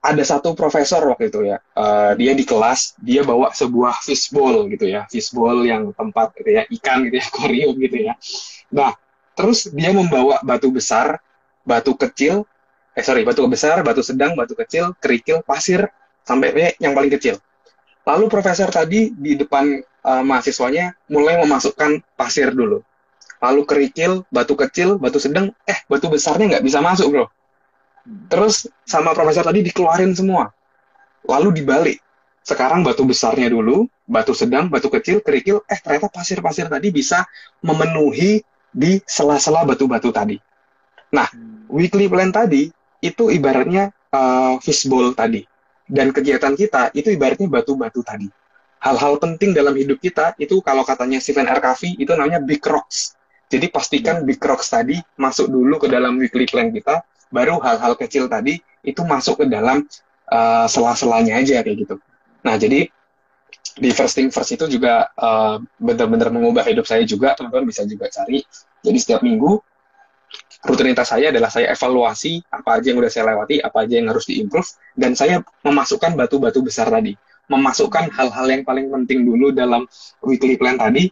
ada 0.03 0.23
satu 0.27 0.55
profesor 0.55 1.03
waktu 1.07 1.31
itu 1.31 1.47
ya, 1.47 1.59
uh, 1.79 2.15
dia 2.15 2.33
di 2.35 2.43
kelas 2.47 2.99
dia 2.99 3.23
bawa 3.23 3.51
sebuah 3.55 4.03
fishbowl 4.03 4.71
gitu 4.71 4.87
ya, 4.87 5.07
fishbowl 5.11 5.67
yang 5.67 5.91
tempat 5.95 6.35
gitu 6.39 6.51
ya 6.51 6.63
ikan 6.79 7.07
gitu 7.11 7.19
ya, 7.19 7.27
koreum 7.37 7.75
gitu 7.77 7.99
ya. 8.07 8.15
Nah 8.71 8.95
terus 9.33 9.71
dia 9.73 9.91
membawa 9.95 10.41
batu 10.45 10.69
besar, 10.69 11.21
batu 11.65 11.95
kecil, 11.97 12.45
eh 12.93 13.05
sorry 13.05 13.25
batu 13.25 13.45
besar, 13.49 13.81
batu 13.81 14.05
sedang, 14.05 14.37
batu 14.37 14.53
kecil, 14.53 14.93
kerikil, 15.01 15.41
pasir 15.45 15.89
sampai 16.23 16.77
yang 16.79 16.93
paling 16.93 17.13
kecil. 17.13 17.41
Lalu 18.03 18.27
profesor 18.27 18.67
tadi 18.69 19.15
di 19.15 19.39
depan 19.39 19.79
uh, 20.03 20.23
mahasiswanya 20.27 20.93
mulai 21.09 21.39
memasukkan 21.39 22.03
pasir 22.19 22.51
dulu. 22.51 22.83
Lalu 23.43 23.63
kerikil, 23.67 24.23
batu 24.31 24.55
kecil, 24.55 24.99
batu 24.99 25.19
sedang, 25.19 25.51
eh 25.67 25.79
batu 25.87 26.07
besarnya 26.11 26.59
nggak 26.59 26.65
bisa 26.67 26.79
masuk 26.83 27.07
bro. 27.11 27.27
Terus 28.31 28.67
sama 28.83 29.15
profesor 29.15 29.47
tadi 29.47 29.63
dikeluarin 29.63 30.15
semua. 30.15 30.51
Lalu 31.27 31.63
dibalik. 31.63 31.99
Sekarang 32.43 32.83
batu 32.83 33.07
besarnya 33.07 33.47
dulu, 33.47 33.87
batu 34.03 34.35
sedang, 34.35 34.67
batu 34.67 34.91
kecil, 34.91 35.23
kerikil, 35.23 35.63
eh 35.71 35.79
ternyata 35.79 36.11
pasir-pasir 36.11 36.67
tadi 36.67 36.91
bisa 36.91 37.23
memenuhi 37.63 38.43
di 38.73 38.99
sela-sela 39.05 39.69
batu-batu 39.69 40.11
tadi. 40.11 40.41
Nah, 41.13 41.29
weekly 41.69 42.09
plan 42.09 42.33
tadi 42.33 42.73
itu 43.05 43.29
ibaratnya 43.29 43.93
uh, 44.11 44.57
fishbowl 44.59 45.13
tadi. 45.13 45.45
Dan 45.85 46.09
kegiatan 46.11 46.57
kita 46.57 46.91
itu 46.97 47.13
ibaratnya 47.13 47.53
batu-batu 47.53 48.01
tadi. 48.01 48.27
Hal-hal 48.83 49.21
penting 49.21 49.55
dalam 49.55 49.77
hidup 49.79 50.03
kita 50.03 50.35
itu 50.43 50.59
kalau 50.65 50.83
katanya 50.83 51.23
Stephen 51.23 51.47
R. 51.47 51.61
Covey 51.63 51.95
itu 52.01 52.11
namanya 52.17 52.43
big 52.43 52.65
rocks. 52.67 53.15
Jadi 53.53 53.69
pastikan 53.69 54.25
big 54.25 54.41
rocks 54.41 54.73
tadi 54.73 54.97
masuk 55.21 55.53
dulu 55.53 55.77
ke 55.79 55.87
dalam 55.87 56.17
weekly 56.17 56.49
plan 56.49 56.73
kita, 56.73 57.05
baru 57.29 57.61
hal-hal 57.61 57.95
kecil 57.95 58.27
tadi 58.27 58.59
itu 58.83 59.05
masuk 59.05 59.45
ke 59.45 59.47
dalam 59.47 59.85
uh, 60.33 60.67
sela-selanya 60.67 61.39
aja 61.39 61.61
kayak 61.61 61.77
gitu. 61.87 61.97
Nah 62.43 62.57
jadi 62.59 62.89
di 63.73 63.91
first 63.95 64.19
thing 64.19 64.29
first 64.29 64.53
itu 64.53 64.69
juga 64.69 65.09
uh, 65.17 65.57
benar-benar 65.81 66.29
mengubah 66.29 66.67
hidup 66.67 66.85
saya 66.85 67.07
juga 67.09 67.33
teman-teman 67.39 67.71
bisa 67.71 67.87
juga 67.89 68.11
cari. 68.13 68.45
Jadi 68.83 68.99
setiap 68.99 69.23
minggu 69.25 69.63
rutinitas 70.63 71.11
saya 71.11 71.35
adalah 71.35 71.51
saya 71.51 71.75
evaluasi 71.75 72.43
apa 72.53 72.79
aja 72.79 72.87
yang 72.93 72.99
udah 73.03 73.11
saya 73.11 73.25
lewati, 73.35 73.59
apa 73.59 73.77
aja 73.83 73.95
yang 73.99 74.09
harus 74.11 74.25
diimprove, 74.29 74.69
dan 74.95 75.19
saya 75.19 75.43
memasukkan 75.67 76.15
batu-batu 76.15 76.63
besar 76.63 76.89
tadi, 76.89 77.19
memasukkan 77.51 78.15
hal-hal 78.15 78.47
yang 78.47 78.63
paling 78.63 78.87
penting 78.89 79.27
dulu 79.27 79.51
dalam 79.51 79.89
weekly 80.23 80.55
plan 80.55 80.79
tadi 80.79 81.11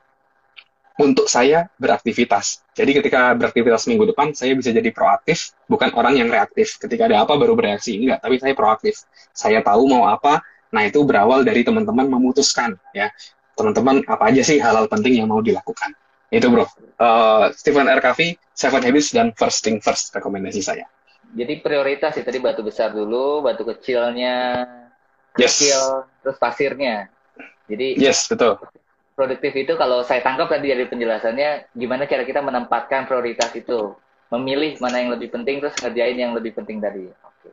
untuk 1.01 1.27
saya 1.27 1.65
beraktivitas. 1.81 2.61
Jadi 2.77 3.01
ketika 3.01 3.33
beraktivitas 3.33 3.89
minggu 3.89 4.13
depan, 4.13 4.37
saya 4.37 4.53
bisa 4.53 4.69
jadi 4.71 4.93
proaktif, 4.93 5.57
bukan 5.65 5.91
orang 5.97 6.21
yang 6.21 6.29
reaktif. 6.29 6.77
Ketika 6.77 7.09
ada 7.09 7.25
apa 7.25 7.35
baru 7.41 7.57
bereaksi, 7.57 7.97
enggak, 7.97 8.21
tapi 8.21 8.37
saya 8.37 8.53
proaktif. 8.53 9.09
Saya 9.33 9.65
tahu 9.65 9.89
mau 9.89 10.05
apa, 10.07 10.45
nah 10.71 10.83
itu 10.87 11.03
berawal 11.03 11.43
dari 11.43 11.67
teman-teman 11.67 12.07
memutuskan, 12.07 12.79
ya. 12.95 13.11
Teman-teman, 13.59 14.01
apa 14.09 14.31
aja 14.31 14.41
sih 14.41 14.57
hal-hal 14.57 14.89
penting 14.89 15.21
yang 15.21 15.29
mau 15.29 15.45
dilakukan. 15.45 15.93
Itu 16.31 16.47
bro, 16.47 16.65
uh, 16.65 17.51
Stephen 17.59 17.91
R. 17.91 17.99
Covey, 17.99 18.39
Seven 18.55 18.87
Habits 18.87 19.11
dan 19.11 19.35
First 19.35 19.67
Thing 19.67 19.83
First 19.83 20.15
rekomendasi 20.15 20.63
saya. 20.63 20.87
Jadi 21.35 21.59
prioritas 21.59 22.15
sih 22.15 22.23
tadi 22.23 22.39
batu 22.39 22.63
besar 22.63 22.95
dulu, 22.95 23.43
batu 23.43 23.67
kecilnya, 23.67 24.67
kecil, 25.35 26.07
yes. 26.07 26.23
terus 26.23 26.37
pasirnya. 26.39 27.11
Jadi 27.67 27.99
yes 27.99 28.31
betul. 28.31 28.59
Produktif 29.19 29.53
itu 29.59 29.75
kalau 29.75 30.07
saya 30.07 30.23
tangkap 30.23 30.49
tadi 30.49 30.71
dari 30.71 30.87
penjelasannya, 30.87 31.75
gimana 31.75 32.07
cara 32.07 32.23
kita 32.23 32.41
menempatkan 32.41 33.11
prioritas 33.11 33.53
itu, 33.53 33.95
memilih 34.31 34.79
mana 34.79 35.03
yang 35.03 35.11
lebih 35.13 35.35
penting 35.35 35.59
terus 35.59 35.75
ngerjain 35.83 36.17
yang 36.17 36.33
lebih 36.33 36.55
penting 36.57 36.79
tadi. 36.79 37.11
Okay. 37.11 37.53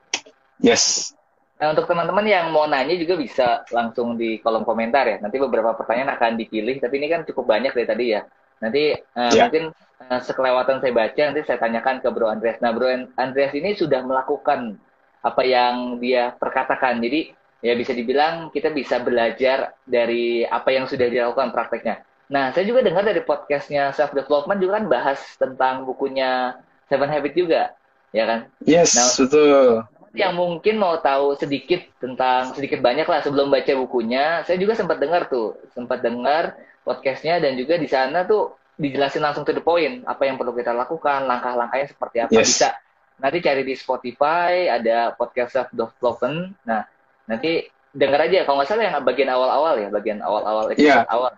Yes. 0.62 1.17
Nah, 1.58 1.74
untuk 1.74 1.90
teman-teman 1.90 2.26
yang 2.30 2.54
mau 2.54 2.70
nanya 2.70 2.94
juga 2.94 3.18
bisa 3.18 3.66
langsung 3.74 4.14
di 4.14 4.38
kolom 4.38 4.62
komentar 4.62 5.10
ya. 5.10 5.18
Nanti 5.18 5.42
beberapa 5.42 5.74
pertanyaan 5.74 6.14
akan 6.14 6.38
dipilih, 6.38 6.78
tapi 6.78 7.02
ini 7.02 7.10
kan 7.10 7.26
cukup 7.26 7.50
banyak 7.50 7.74
dari 7.74 7.88
tadi 7.90 8.06
ya. 8.14 8.22
Nanti 8.62 8.94
uh, 8.94 9.34
yeah. 9.34 9.50
mungkin 9.50 9.74
uh, 10.06 10.22
sekelewatan 10.22 10.82
saya 10.82 10.94
baca 10.94 11.22
nanti 11.34 11.42
saya 11.50 11.58
tanyakan 11.58 11.98
ke 12.06 12.10
Bro 12.14 12.30
Andreas. 12.30 12.62
Nah, 12.62 12.70
Bro 12.78 12.94
Andreas 13.18 13.54
ini 13.58 13.74
sudah 13.74 14.06
melakukan 14.06 14.78
apa 15.26 15.42
yang 15.42 15.98
dia 15.98 16.38
perkatakan. 16.38 17.02
Jadi 17.02 17.34
ya 17.66 17.74
bisa 17.74 17.90
dibilang 17.90 18.54
kita 18.54 18.70
bisa 18.70 19.02
belajar 19.02 19.74
dari 19.82 20.46
apa 20.46 20.70
yang 20.70 20.86
sudah 20.86 21.10
dilakukan 21.10 21.50
prakteknya. 21.50 22.06
Nah, 22.30 22.54
saya 22.54 22.70
juga 22.70 22.86
dengar 22.86 23.02
dari 23.02 23.24
podcastnya 23.24 23.96
Self 23.98 24.14
Development 24.14 24.60
juga 24.62 24.78
kan 24.78 24.86
bahas 24.92 25.20
tentang 25.40 25.88
bukunya 25.88 26.60
Seven 26.92 27.08
Habits 27.08 27.40
juga, 27.40 27.72
ya 28.12 28.24
kan? 28.28 28.40
Yes, 28.68 28.94
nah, 28.94 29.08
betul. 29.16 29.88
Yang 30.18 30.34
mungkin 30.34 30.76
mau 30.82 30.98
tahu 30.98 31.38
sedikit 31.38 31.86
tentang 32.02 32.58
sedikit 32.58 32.82
banyak 32.82 33.06
lah 33.06 33.22
sebelum 33.22 33.54
baca 33.54 33.70
bukunya, 33.78 34.42
saya 34.44 34.58
juga 34.58 34.74
sempat 34.74 34.98
dengar 34.98 35.30
tuh, 35.30 35.54
sempat 35.78 36.02
dengar 36.02 36.58
podcastnya 36.82 37.44
dan 37.44 37.60
juga 37.60 37.76
di 37.76 37.86
sana 37.86 38.24
tuh 38.24 38.56
dijelasin 38.78 39.20
langsung 39.26 39.44
to 39.44 39.52
the 39.52 39.60
point 39.60 40.06
apa 40.06 40.24
yang 40.30 40.38
perlu 40.38 40.54
kita 40.54 40.72
lakukan 40.72 41.26
langkah-langkahnya 41.26 41.90
seperti 41.90 42.18
apa 42.24 42.32
yes. 42.32 42.46
bisa 42.46 42.70
nanti 43.18 43.42
cari 43.42 43.66
di 43.66 43.74
Spotify 43.74 44.70
ada 44.70 45.18
podcast 45.18 45.58
self 45.58 45.70
development 45.74 46.54
nah 46.62 46.86
nanti 47.26 47.66
dengar 47.90 48.30
aja 48.30 48.46
kalau 48.46 48.62
nggak 48.62 48.70
salah 48.70 48.86
yang 48.86 48.96
bagian 49.02 49.30
awal-awal 49.34 49.74
ya 49.82 49.90
bagian 49.90 50.22
awal-awal 50.22 50.70
episode 50.70 51.02
yeah. 51.02 51.10
awal 51.10 51.34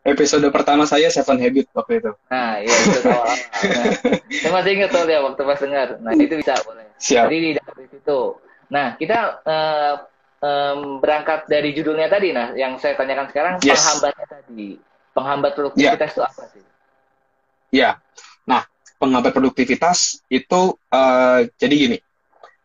episode 0.00 0.46
pertama 0.48 0.88
saya 0.88 1.12
Seven 1.12 1.38
Habit 1.40 1.66
waktu 1.76 1.92
itu 2.00 2.12
nah 2.28 2.60
iya 2.60 2.74
itu 2.74 2.98
awal-awal 3.04 3.36
nah, 3.36 3.92
saya 4.32 4.50
masih 4.52 4.70
ingat 4.76 4.90
tuh 4.92 5.04
ya 5.08 5.18
waktu 5.20 5.42
pas 5.44 5.60
dengar 5.60 5.88
nah 6.00 6.12
itu 6.16 6.34
bisa 6.40 6.54
boleh 6.64 6.86
Siap. 7.00 7.28
jadi 7.28 7.36
di 7.36 7.50
dalam 7.56 7.76
itu 7.84 8.20
nah 8.70 8.86
kita 8.96 9.18
uh, 9.44 9.94
um, 10.40 10.98
berangkat 10.98 11.46
dari 11.46 11.70
judulnya 11.76 12.08
tadi, 12.08 12.32
nah 12.32 12.52
yang 12.56 12.80
saya 12.80 12.96
tanyakan 12.96 13.28
sekarang 13.30 13.54
yes. 13.62 13.76
penghambatnya 13.80 14.26
tadi, 14.26 14.68
penghambat 15.12 15.52
produktivitas 15.54 16.10
yeah. 16.10 16.16
itu 16.16 16.22
apa 16.24 16.42
sih? 16.50 16.60
Ya, 16.60 16.66
yeah. 17.70 17.94
nah 18.48 18.62
penghambat 18.98 19.32
produktivitas 19.36 20.24
itu 20.32 20.60
uh, 20.90 21.40
jadi 21.60 21.74
gini, 21.76 21.98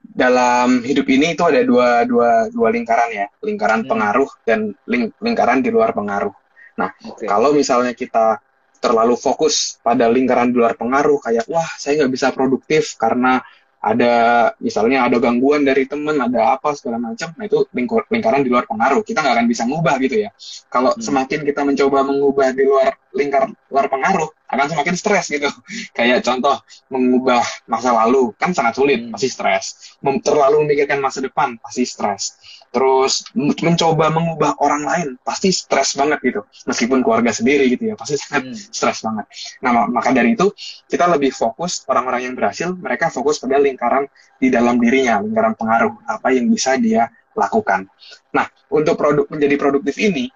dalam 0.01 0.81
hidup 0.81 1.05
ini 1.11 1.35
itu 1.35 1.43
ada 1.45 1.61
dua 1.61 2.07
dua 2.07 2.47
dua 2.49 2.67
lingkaran 2.71 3.09
ya, 3.11 3.27
lingkaran 3.43 3.85
hmm. 3.85 3.89
pengaruh 3.91 4.29
dan 4.47 4.73
ling, 4.87 5.11
lingkaran 5.19 5.61
di 5.61 5.69
luar 5.69 5.91
pengaruh. 5.91 6.33
Nah, 6.75 6.91
okay. 7.01 7.27
kalau 7.27 7.55
misalnya 7.55 7.95
kita 7.95 8.39
terlalu 8.79 9.15
fokus 9.17 9.79
pada 9.81 10.05
lingkaran 10.11 10.51
di 10.51 10.61
luar 10.61 10.77
pengaruh, 10.77 11.17
kayak 11.23 11.47
wah 11.49 11.65
saya 11.79 12.05
nggak 12.05 12.13
bisa 12.13 12.27
produktif 12.35 12.93
karena 12.99 13.41
ada 13.85 14.13
misalnya 14.57 15.05
ada 15.05 15.21
gangguan 15.21 15.61
dari 15.61 15.85
temen, 15.85 16.17
ada 16.17 16.57
apa 16.57 16.73
segala 16.73 16.97
macam, 16.97 17.29
nah 17.37 17.45
itu 17.45 17.69
lingkaran 18.09 18.41
di 18.41 18.49
luar 18.49 18.65
pengaruh. 18.65 19.05
Kita 19.05 19.21
nggak 19.21 19.35
akan 19.37 19.47
bisa 19.47 19.63
ngubah 19.69 19.95
gitu 20.01 20.25
ya. 20.25 20.29
Kalau 20.73 20.97
hmm. 20.97 21.01
semakin 21.05 21.39
kita 21.45 21.61
mencoba 21.61 22.01
mengubah 22.01 22.49
di 22.49 22.63
luar 22.65 22.97
lingkar 23.15 23.47
luar 23.71 23.87
pengaruh, 23.87 24.29
akan 24.51 24.67
semakin 24.75 24.95
stres 24.99 25.31
gitu. 25.31 25.47
Kayak 25.97 26.27
contoh 26.27 26.59
mengubah 26.91 27.41
masa 27.65 27.95
lalu 27.95 28.35
kan 28.35 28.51
sangat 28.51 28.75
sulit, 28.75 28.99
hmm. 29.07 29.11
pasti 29.15 29.27
stres. 29.31 29.65
Terlalu 30.03 30.67
memikirkan 30.67 30.99
masa 30.99 31.23
depan 31.23 31.57
pasti 31.63 31.87
stres 31.87 32.35
terus 32.75 33.23
mencoba 33.39 34.11
mengubah 34.11 34.59
orang 34.59 34.83
lain 34.83 35.07
pasti 35.23 35.47
stres 35.55 35.95
banget 35.95 36.19
gitu 36.27 36.41
meskipun 36.67 37.07
keluarga 37.07 37.31
sendiri 37.31 37.71
gitu 37.71 37.87
ya 37.87 37.95
pasti 37.95 38.19
sangat 38.19 38.51
hmm. 38.51 38.55
stres 38.67 38.99
banget 38.99 39.31
nah 39.63 39.87
maka 39.87 40.11
dari 40.11 40.35
itu 40.35 40.51
kita 40.91 41.07
lebih 41.07 41.31
fokus 41.31 41.87
orang-orang 41.87 42.27
yang 42.27 42.35
berhasil 42.35 42.75
mereka 42.75 43.07
fokus 43.07 43.39
pada 43.39 43.63
lingkaran 43.63 44.11
di 44.43 44.51
dalam 44.51 44.75
dirinya 44.75 45.23
lingkaran 45.23 45.55
pengaruh 45.55 46.03
apa 46.03 46.35
yang 46.35 46.51
bisa 46.51 46.75
dia 46.75 47.07
lakukan. 47.35 47.85
Nah, 48.31 48.47
untuk 48.71 48.95
produk 48.95 49.27
menjadi 49.27 49.55
produktif 49.59 49.99
ini, 49.99 50.31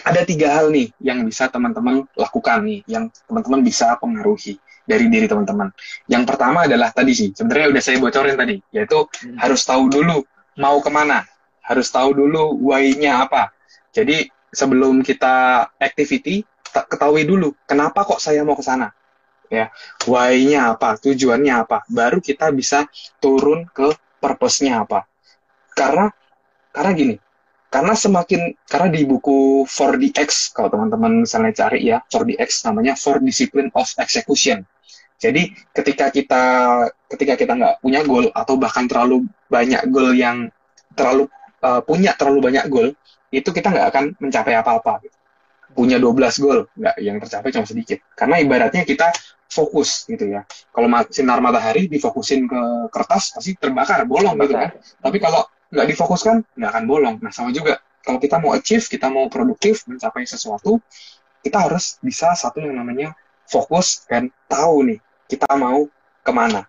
ada 0.00 0.24
tiga 0.24 0.56
hal 0.56 0.72
nih 0.72 0.88
yang 1.04 1.20
bisa 1.28 1.52
teman-teman 1.52 2.08
lakukan 2.16 2.64
nih, 2.64 2.80
yang 2.88 3.12
teman-teman 3.28 3.60
bisa 3.60 3.92
pengaruhi 4.00 4.56
dari 4.88 5.06
diri 5.12 5.28
teman-teman. 5.28 5.68
Yang 6.08 6.24
pertama 6.32 6.64
adalah 6.64 6.90
tadi 6.90 7.12
sih, 7.12 7.28
sebenarnya 7.36 7.76
udah 7.76 7.82
saya 7.82 7.96
bocorin 8.00 8.36
tadi, 8.36 8.56
yaitu 8.72 8.98
hmm. 9.04 9.36
harus 9.38 9.60
tahu 9.62 9.92
dulu 9.92 10.24
mau 10.58 10.80
ke 10.80 10.90
mana, 10.90 11.28
harus 11.62 11.92
tahu 11.92 12.16
dulu 12.16 12.56
why-nya 12.64 13.28
apa. 13.28 13.52
Jadi 13.92 14.26
sebelum 14.48 15.04
kita 15.04 15.68
activity, 15.76 16.42
ketahui 16.72 17.28
dulu 17.28 17.52
kenapa 17.68 18.02
kok 18.08 18.18
saya 18.18 18.42
mau 18.42 18.56
ke 18.56 18.64
sana. 18.64 18.90
Ya, 19.52 19.68
why-nya 20.08 20.72
apa, 20.72 20.96
tujuannya 20.96 21.52
apa, 21.52 21.84
baru 21.92 22.24
kita 22.24 22.48
bisa 22.56 22.88
turun 23.20 23.68
ke 23.68 23.92
purpose-nya 24.16 24.80
apa. 24.80 25.04
Karena 25.76 26.08
karena 26.72 26.90
gini, 26.96 27.14
karena 27.72 27.96
semakin 27.96 28.52
karena 28.68 28.92
di 28.92 29.08
buku 29.08 29.64
4DX 29.64 30.52
kalau 30.52 30.68
teman-teman 30.68 31.24
misalnya 31.24 31.56
cari 31.56 31.88
ya 31.88 32.04
4DX 32.04 32.68
namanya 32.68 32.92
for 33.00 33.16
discipline 33.24 33.72
of 33.72 33.88
execution. 33.96 34.68
Jadi 35.16 35.56
ketika 35.72 36.12
kita 36.12 36.44
ketika 37.08 37.34
kita 37.40 37.52
nggak 37.56 37.74
punya 37.80 38.04
goal 38.04 38.28
atau 38.28 38.60
bahkan 38.60 38.84
terlalu 38.84 39.24
banyak 39.48 39.88
goal 39.88 40.12
yang 40.12 40.52
terlalu 40.92 41.32
uh, 41.64 41.80
punya 41.80 42.12
terlalu 42.12 42.52
banyak 42.52 42.68
goal 42.68 42.92
itu 43.32 43.48
kita 43.48 43.72
nggak 43.72 43.88
akan 43.88 44.04
mencapai 44.20 44.52
apa-apa. 44.52 45.08
Gitu. 45.08 45.16
punya 45.72 45.96
12 45.96 46.44
goal 46.44 46.68
nggak 46.76 46.96
yang 47.00 47.16
tercapai 47.16 47.48
cuma 47.48 47.64
sedikit. 47.64 48.04
Karena 48.12 48.36
ibaratnya 48.36 48.84
kita 48.84 49.08
fokus 49.48 50.04
gitu 50.04 50.28
ya. 50.28 50.44
Kalau 50.68 50.92
sinar 51.08 51.40
matahari 51.40 51.88
difokusin 51.88 52.44
ke 52.44 52.92
kertas 52.92 53.32
pasti 53.32 53.56
terbakar 53.56 54.04
bolong 54.04 54.36
gitu 54.44 54.52
kan. 54.52 54.76
Tapi 55.00 55.16
kalau 55.16 55.48
nggak 55.72 55.86
difokuskan 55.96 56.44
nggak 56.54 56.70
akan 56.70 56.84
bolong. 56.84 57.16
Nah 57.24 57.32
sama 57.32 57.50
juga 57.50 57.80
kalau 58.04 58.20
kita 58.20 58.36
mau 58.36 58.52
achieve 58.52 58.84
kita 58.84 59.08
mau 59.08 59.26
produktif 59.32 59.88
mencapai 59.88 60.28
sesuatu 60.28 60.78
kita 61.42 61.58
harus 61.58 61.98
bisa 62.04 62.36
satu 62.36 62.62
yang 62.62 62.76
namanya 62.76 63.16
fokus 63.48 64.04
dan 64.06 64.28
tahu 64.46 64.92
nih 64.92 64.98
kita 65.26 65.48
mau 65.56 65.88
ke 66.22 66.30
mana. 66.30 66.68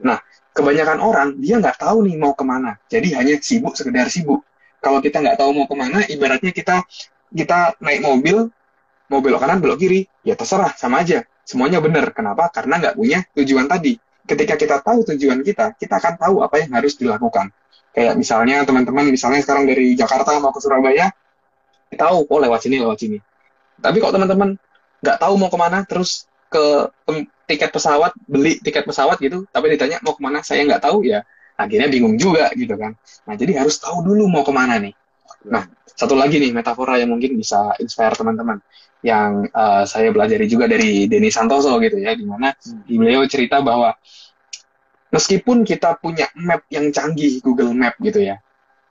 Nah 0.00 0.18
kebanyakan 0.56 0.98
orang 1.04 1.28
dia 1.38 1.60
nggak 1.60 1.78
tahu 1.78 2.08
nih 2.08 2.16
mau 2.16 2.32
ke 2.32 2.42
mana. 2.48 2.80
Jadi 2.88 3.12
hanya 3.14 3.36
sibuk 3.38 3.76
sekedar 3.76 4.08
sibuk. 4.08 4.42
Kalau 4.80 5.04
kita 5.04 5.20
nggak 5.20 5.36
tahu 5.36 5.50
mau 5.52 5.66
ke 5.68 5.76
mana 5.76 6.02
ibaratnya 6.08 6.50
kita 6.50 6.82
kita 7.28 7.76
naik 7.84 8.00
mobil 8.00 8.48
mau 9.12 9.20
belok 9.20 9.40
kanan 9.44 9.60
belok 9.60 9.84
kiri 9.84 10.08
ya 10.24 10.32
terserah 10.32 10.72
sama 10.80 11.04
aja. 11.04 11.28
Semuanya 11.44 11.80
benar. 11.80 12.12
Kenapa? 12.16 12.48
Karena 12.48 12.80
nggak 12.80 12.96
punya 12.96 13.20
tujuan 13.36 13.68
tadi. 13.68 14.00
Ketika 14.28 14.56
kita 14.60 14.76
tahu 14.80 15.04
tujuan 15.12 15.44
kita 15.44 15.76
kita 15.76 15.94
akan 16.00 16.14
tahu 16.16 16.34
apa 16.44 16.60
yang 16.60 16.72
harus 16.76 16.96
dilakukan 16.96 17.48
Kayak 17.98 18.14
misalnya 18.14 18.62
teman-teman, 18.62 19.10
misalnya 19.10 19.42
sekarang 19.42 19.66
dari 19.66 19.98
Jakarta 19.98 20.38
mau 20.38 20.54
ke 20.54 20.62
Surabaya, 20.62 21.10
tahu, 21.98 22.30
oh 22.30 22.38
lewat 22.38 22.62
sini, 22.62 22.78
lewat 22.78 22.98
sini. 23.02 23.18
Tapi 23.82 23.98
kok 23.98 24.14
teman-teman 24.14 24.54
nggak 25.02 25.18
tahu 25.18 25.34
mau 25.34 25.50
ke 25.50 25.58
mana, 25.58 25.82
terus 25.82 26.30
ke 26.46 26.94
tiket 27.50 27.74
pesawat, 27.74 28.14
beli 28.30 28.62
tiket 28.62 28.86
pesawat 28.86 29.18
gitu, 29.18 29.50
tapi 29.50 29.74
ditanya 29.74 29.98
mau 30.06 30.14
ke 30.14 30.22
mana, 30.22 30.46
saya 30.46 30.62
nggak 30.62 30.78
tahu 30.78 31.02
ya, 31.02 31.26
akhirnya 31.58 31.90
bingung 31.90 32.14
juga 32.14 32.54
gitu 32.54 32.78
kan. 32.78 32.94
Nah 33.26 33.34
jadi 33.34 33.66
harus 33.66 33.82
tahu 33.82 34.06
dulu 34.06 34.30
mau 34.30 34.46
ke 34.46 34.54
mana 34.54 34.78
nih. 34.78 34.94
Nah 35.50 35.66
satu 35.90 36.14
lagi 36.14 36.38
nih 36.38 36.54
metafora 36.54 37.02
yang 37.02 37.10
mungkin 37.10 37.34
bisa 37.34 37.74
inspire 37.82 38.14
teman-teman 38.14 38.62
yang 39.02 39.46
uh, 39.50 39.82
saya 39.86 40.14
pelajari 40.14 40.46
juga 40.46 40.70
dari 40.70 41.10
Denny 41.10 41.34
Santoso 41.34 41.74
gitu 41.82 41.98
ya, 41.98 42.14
di 42.14 42.22
mana 42.22 42.54
hmm. 42.54 42.86
beliau 42.86 43.26
cerita 43.26 43.58
bahwa 43.58 43.94
meskipun 45.08 45.64
kita 45.64 45.96
punya 45.98 46.28
map 46.36 46.64
yang 46.68 46.92
canggih 46.92 47.40
Google 47.40 47.72
Map 47.72 47.96
gitu 48.00 48.20
ya. 48.20 48.40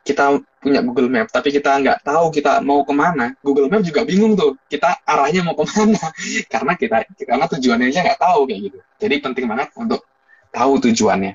Kita 0.01 0.39
punya 0.63 0.79
Google 0.81 1.11
Map 1.11 1.27
tapi 1.29 1.51
kita 1.51 1.77
nggak 1.83 2.01
tahu 2.01 2.31
kita 2.33 2.63
mau 2.63 2.81
ke 2.87 2.93
mana. 2.95 3.35
Google 3.43 3.69
Map 3.69 3.83
juga 3.85 4.07
bingung 4.07 4.33
tuh 4.33 4.57
kita 4.71 5.03
arahnya 5.03 5.45
mau 5.45 5.53
ke 5.53 5.65
mana. 5.67 5.99
Karena 6.53 6.73
kita 6.73 6.95
karena 7.27 7.45
tujuannya 7.45 7.85
aja 7.91 7.99
nggak 8.05 8.19
tahu 8.21 8.39
kayak 8.49 8.59
gitu. 8.71 8.77
Jadi 8.97 9.15
penting 9.21 9.45
banget 9.45 9.69
untuk 9.77 10.01
tahu 10.49 10.79
tujuannya. 10.89 11.33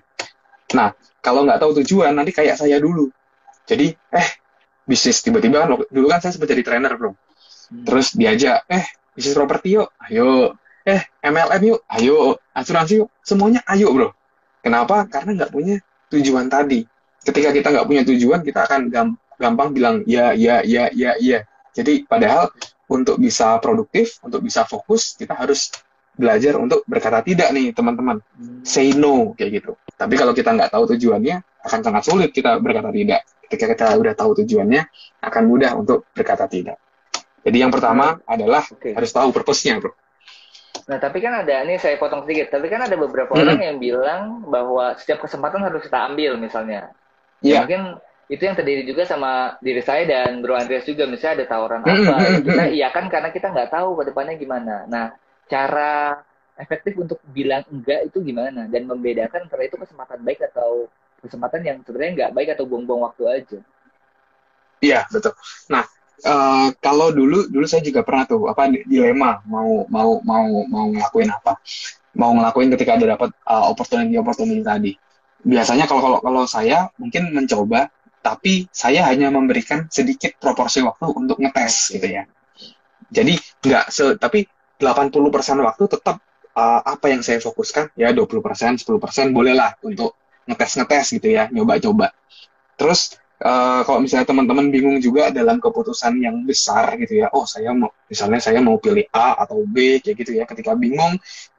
Nah 0.75 0.89
kalau 1.23 1.47
nggak 1.47 1.61
tahu 1.63 1.71
tujuan 1.85 2.13
nanti 2.17 2.33
kayak 2.35 2.59
saya 2.59 2.81
dulu. 2.83 3.13
Jadi 3.69 3.95
eh 3.95 4.29
bisnis 4.83 5.23
tiba-tiba 5.23 5.63
kan 5.63 5.79
dulu 5.79 6.07
kan 6.11 6.19
saya 6.19 6.35
sempat 6.35 6.51
jadi 6.51 6.65
trainer 6.67 6.93
bro. 6.99 7.13
Hmm. 7.13 7.87
terus 7.89 8.13
diajak 8.19 8.67
eh 8.67 8.85
bisnis 9.15 9.37
properti 9.37 9.79
yuk 9.79 9.93
ayo. 10.11 10.57
Eh 10.83 10.99
MLM 11.23 11.63
yuk 11.63 11.81
ayo. 11.87 12.41
Asuransi 12.57 13.05
yuk 13.05 13.09
semuanya 13.23 13.63
ayo 13.69 13.93
bro 13.93 14.11
Kenapa? 14.63 15.05
Karena 15.11 15.43
nggak 15.43 15.53
punya 15.53 15.77
tujuan 16.09 16.47
tadi. 16.47 16.87
Ketika 17.23 17.51
kita 17.51 17.69
nggak 17.75 17.87
punya 17.87 18.03
tujuan, 18.07 18.41
kita 18.47 18.67
akan 18.67 18.91
gampang 19.39 19.69
bilang 19.75 20.07
ya, 20.07 20.33
ya, 20.35 20.63
ya, 20.63 20.91
ya, 20.95 21.19
ya. 21.19 21.43
Jadi 21.75 22.07
padahal 22.07 22.51
untuk 22.87 23.19
bisa 23.19 23.59
produktif, 23.59 24.23
untuk 24.23 24.45
bisa 24.45 24.63
fokus, 24.63 25.19
kita 25.19 25.35
harus 25.35 25.73
belajar 26.13 26.61
untuk 26.61 26.85
berkata 26.85 27.25
tidak 27.25 27.51
nih 27.51 27.73
teman-teman. 27.73 28.21
Say 28.63 28.93
no 28.95 29.35
kayak 29.35 29.63
gitu. 29.63 29.73
Tapi 29.97 30.15
kalau 30.15 30.37
kita 30.37 30.53
nggak 30.53 30.71
tahu 30.71 30.95
tujuannya, 30.95 31.37
akan 31.63 31.81
sangat 31.83 32.03
sulit 32.07 32.31
kita 32.35 32.59
berkata 32.59 32.91
tidak. 32.91 33.23
Ketika 33.47 33.67
kita 33.75 33.87
udah 33.99 34.15
tahu 34.15 34.31
tujuannya, 34.45 34.83
akan 35.23 35.43
mudah 35.47 35.73
untuk 35.79 36.09
berkata 36.13 36.47
tidak. 36.51 36.77
Jadi 37.43 37.59
yang 37.59 37.75
pertama 37.75 38.23
adalah 38.23 38.63
okay. 38.71 38.95
harus 38.95 39.11
tahu 39.11 39.35
purpose-nya, 39.35 39.83
bro. 39.83 39.91
Nah, 40.89 40.99
tapi 40.99 41.23
kan 41.23 41.45
ada 41.45 41.63
nih 41.63 41.79
saya 41.79 41.95
potong 42.01 42.27
sedikit. 42.27 42.51
Tapi 42.55 42.67
kan 42.67 42.83
ada 42.87 42.97
beberapa 42.99 43.31
hmm. 43.35 43.43
orang 43.43 43.59
yang 43.63 43.77
bilang 43.79 44.23
bahwa 44.47 44.95
setiap 44.99 45.23
kesempatan 45.23 45.63
harus 45.63 45.87
kita 45.87 46.11
ambil 46.11 46.39
misalnya. 46.39 46.91
Yeah. 47.43 47.63
Ya, 47.63 47.67
mungkin 47.67 47.83
itu 48.31 48.43
yang 48.49 48.57
terdiri 48.57 48.83
juga 48.89 49.05
sama 49.05 49.61
diri 49.61 49.83
saya 49.85 50.09
dan 50.09 50.41
Bro 50.41 50.57
Andreas 50.57 50.89
juga 50.89 51.05
misalnya 51.05 51.43
ada 51.43 51.47
tawaran 51.53 51.85
apa 51.85 52.17
ya 52.17 52.41
kita 52.41 52.65
iya 52.73 52.89
kan 52.89 53.05
karena 53.13 53.29
kita 53.29 53.53
nggak 53.53 53.69
tahu 53.69 53.99
ke 54.01 54.03
depannya 54.09 54.35
gimana. 54.41 54.89
Nah, 54.89 55.13
cara 55.53 56.17
efektif 56.57 56.97
untuk 56.97 57.21
bilang 57.29 57.61
enggak 57.69 58.09
itu 58.09 58.25
gimana 58.25 58.71
dan 58.73 58.89
membedakan 58.89 59.51
antara 59.51 59.69
itu 59.69 59.77
kesempatan 59.77 60.25
baik 60.25 60.49
atau 60.49 60.89
kesempatan 61.21 61.61
yang 61.61 61.79
sebenarnya 61.85 62.13
nggak 62.17 62.33
baik 62.33 62.49
atau 62.57 62.65
buang-buang 62.65 63.05
waktu 63.05 63.23
aja. 63.29 63.59
Iya, 64.83 65.07
betul. 65.13 65.37
Nah, 65.71 65.87
uh, 66.27 66.69
kalau 66.79 67.11
dulu 67.11 67.51
dulu 67.51 67.67
saya 67.67 67.83
juga 67.83 68.07
pernah 68.07 68.25
tuh 68.27 68.47
apa 68.49 68.71
dilema 68.87 69.43
mau 69.47 69.87
mau 69.91 70.19
mau 70.23 70.47
mau 70.67 70.87
ngelakuin 70.91 71.31
apa. 71.31 71.59
Mau 72.13 72.37
ngelakuin 72.37 72.69
ketika 72.77 73.01
ada 73.01 73.17
dapat 73.17 73.31
uh, 73.49 73.73
opportunity 73.73 74.17
opportunity 74.21 74.63
tadi. 74.63 74.93
Biasanya 75.43 75.89
kalau 75.91 76.03
kalau 76.05 76.19
kalau 76.23 76.43
saya 76.47 76.93
mungkin 77.01 77.33
mencoba 77.33 77.89
tapi 78.23 78.71
saya 78.71 79.03
hanya 79.11 79.35
memberikan 79.35 79.91
sedikit 79.91 80.39
proporsi 80.39 80.79
waktu 80.85 81.11
untuk 81.11 81.43
ngetes 81.43 81.91
gitu 81.91 82.07
ya. 82.07 82.23
Jadi 83.11 83.35
nggak 83.37 83.85
se 83.91 84.15
tapi 84.17 84.47
80% 84.79 85.19
waktu 85.63 85.85
tetap 85.91 86.17
uh, 86.55 86.81
apa 86.83 87.07
yang 87.11 87.23
saya 87.23 87.39
fokuskan 87.43 87.95
ya 87.99 88.15
20% 88.15 88.83
10% 88.83 89.37
bolehlah 89.37 89.79
untuk 89.83 90.19
ngetes-ngetes 90.47 91.07
gitu 91.19 91.29
ya 91.35 91.51
nyoba-coba. 91.51 92.15
Terus 92.79 93.22
uh, 93.43 93.81
kalau 93.85 93.99
misalnya 94.01 94.27
teman-teman 94.31 94.71
bingung 94.71 94.97
juga 95.03 95.35
dalam 95.35 95.59
keputusan 95.59 96.17
yang 96.23 96.47
besar 96.47 96.95
gitu 96.97 97.23
ya, 97.23 97.29
oh 97.35 97.45
saya 97.45 97.75
mau 97.75 97.91
misalnya 98.07 98.41
saya 98.41 98.63
mau 98.63 98.79
pilih 98.79 99.05
A 99.11 99.43
atau 99.43 99.67
B 99.67 99.99
kayak 100.01 100.17
gitu 100.23 100.33
ya, 100.39 100.45
ketika 100.47 100.73
bingung 100.79 101.19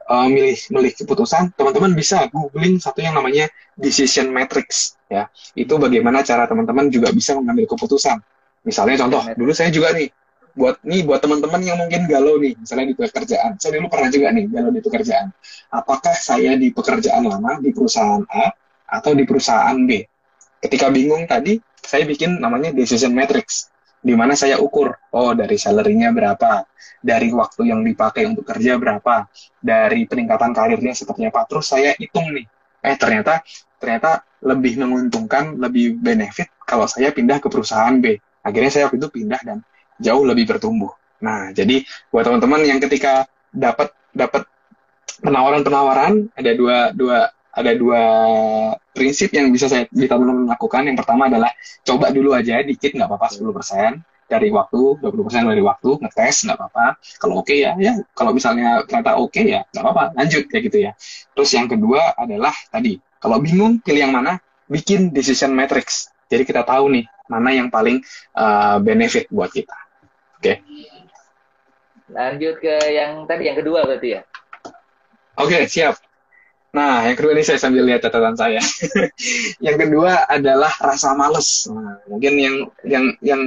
uh, 0.10 0.28
milih 0.28 0.58
milih 0.72 0.92
keputusan, 0.96 1.54
teman-teman 1.56 1.92
bisa 1.94 2.28
googling 2.32 2.80
satu 2.80 3.04
yang 3.04 3.16
namanya 3.16 3.52
decision 3.76 4.32
matrix 4.32 4.98
ya. 5.12 5.28
Itu 5.54 5.78
bagaimana 5.78 6.24
cara 6.24 6.48
teman-teman 6.48 6.90
juga 6.90 7.12
bisa 7.12 7.36
mengambil 7.38 7.70
keputusan. 7.70 8.20
Misalnya 8.64 9.04
contoh, 9.04 9.22
dulu 9.36 9.52
saya 9.52 9.70
juga 9.70 9.92
nih 9.92 10.08
buat 10.54 10.78
nih 10.86 11.02
buat 11.02 11.18
teman-teman 11.18 11.62
yang 11.66 11.78
mungkin 11.82 12.06
galau 12.06 12.38
nih, 12.38 12.54
misalnya 12.56 12.94
di 12.94 12.96
pekerjaan. 12.96 13.58
Saya 13.58 13.82
dulu 13.82 13.90
pernah 13.90 14.10
juga 14.14 14.28
nih 14.32 14.46
galau 14.48 14.72
di 14.72 14.82
pekerjaan. 14.86 15.28
Apakah 15.74 16.16
saya 16.16 16.56
di 16.56 16.70
pekerjaan 16.70 17.26
lama 17.26 17.60
di 17.60 17.74
perusahaan 17.74 18.22
A 18.30 18.54
atau 18.88 19.12
di 19.18 19.26
perusahaan 19.26 19.76
B? 19.84 20.06
Ketika 20.64 20.88
bingung 20.94 21.28
tadi, 21.28 21.60
saya 21.84 22.08
bikin 22.08 22.40
namanya 22.40 22.72
decision 22.72 23.12
matrix 23.12 23.70
di 24.04 24.16
mana 24.20 24.36
saya 24.36 24.60
ukur 24.60 24.92
oh 25.16 25.32
dari 25.32 25.56
salarynya 25.56 26.12
berapa 26.12 26.68
dari 27.00 27.32
waktu 27.32 27.72
yang 27.72 27.84
dipakai 27.84 28.28
untuk 28.28 28.48
kerja 28.48 28.76
berapa 28.80 29.28
dari 29.60 30.08
peningkatan 30.08 30.52
karirnya 30.56 30.96
seperti 30.96 31.28
apa. 31.28 31.44
Terus 31.48 31.68
saya 31.68 31.92
hitung 31.96 32.32
nih 32.32 32.48
eh 32.84 32.96
ternyata 33.00 33.44
ternyata 33.80 34.28
lebih 34.44 34.80
menguntungkan 34.80 35.56
lebih 35.56 36.00
benefit 36.00 36.52
kalau 36.68 36.88
saya 36.88 37.12
pindah 37.16 37.40
ke 37.40 37.48
perusahaan 37.48 37.96
B. 38.00 38.20
Akhirnya 38.44 38.72
saya 38.72 38.84
waktu 38.92 39.00
itu 39.00 39.10
pindah 39.12 39.40
dan 39.44 39.58
jauh 40.00 40.24
lebih 40.28 40.48
bertumbuh. 40.52 40.92
Nah 41.24 41.56
jadi 41.56 41.84
buat 42.12 42.28
teman-teman 42.28 42.64
yang 42.68 42.80
ketika 42.84 43.28
dapat 43.52 43.96
dapat 44.12 44.44
penawaran-penawaran 45.24 46.28
ada 46.36 46.52
dua 46.56 46.92
dua 46.92 47.32
ada 47.54 47.72
dua 47.78 48.02
prinsip 48.92 49.30
yang 49.30 49.54
bisa 49.54 49.70
saya 49.70 49.86
bisa 49.94 50.18
teman-teman 50.18 50.50
lakukan. 50.50 50.90
Yang 50.90 50.98
pertama 51.06 51.30
adalah 51.30 51.52
coba 51.86 52.10
dulu 52.10 52.34
aja 52.34 52.66
dikit 52.66 52.98
nggak 52.98 53.06
apa-apa 53.06 53.30
10% 53.30 54.02
dari 54.26 54.50
waktu, 54.50 54.82
20% 54.98 55.52
dari 55.54 55.62
waktu, 55.62 55.90
ngetes 56.02 56.50
nggak 56.50 56.58
apa-apa. 56.58 56.86
Kalau 57.22 57.46
oke 57.46 57.54
okay 57.54 57.58
ya, 57.70 57.72
ya 57.78 57.94
kalau 58.18 58.34
misalnya 58.34 58.82
ternyata 58.90 59.22
oke 59.22 59.30
okay 59.30 59.46
ya 59.46 59.62
nggak 59.70 59.84
apa-apa, 59.86 60.04
lanjut 60.18 60.44
kayak 60.50 60.64
gitu 60.74 60.78
ya. 60.90 60.92
Terus 61.38 61.50
yang 61.54 61.68
kedua 61.70 62.18
adalah 62.18 62.54
tadi, 62.74 62.98
kalau 63.22 63.38
bingung 63.38 63.78
pilih 63.86 64.10
yang 64.10 64.14
mana, 64.14 64.42
bikin 64.66 65.14
decision 65.14 65.54
matrix. 65.54 66.10
Jadi 66.34 66.50
kita 66.50 66.66
tahu 66.66 66.90
nih 66.90 67.06
mana 67.30 67.54
yang 67.54 67.70
paling 67.70 68.02
uh, 68.34 68.82
benefit 68.82 69.30
buat 69.30 69.54
kita. 69.54 69.78
Oke. 70.42 70.42
Okay. 70.42 70.58
Lanjut 72.10 72.58
ke 72.62 72.76
yang 72.94 73.26
tadi 73.30 73.50
yang 73.50 73.58
kedua 73.58 73.86
berarti 73.86 74.10
ya. 74.18 74.22
Oke, 75.34 75.58
okay, 75.58 75.62
siap. 75.66 75.98
Nah, 76.74 77.06
yang 77.06 77.14
kedua 77.14 77.38
ini 77.38 77.46
saya 77.46 77.62
sambil 77.62 77.86
lihat 77.86 78.02
catatan 78.02 78.34
saya. 78.34 78.58
yang 79.66 79.78
kedua 79.78 80.26
adalah 80.26 80.74
rasa 80.82 81.14
males. 81.14 81.70
Nah, 81.70 82.02
mungkin 82.10 82.34
yang 82.34 82.56
yang 82.82 83.06
yang 83.22 83.42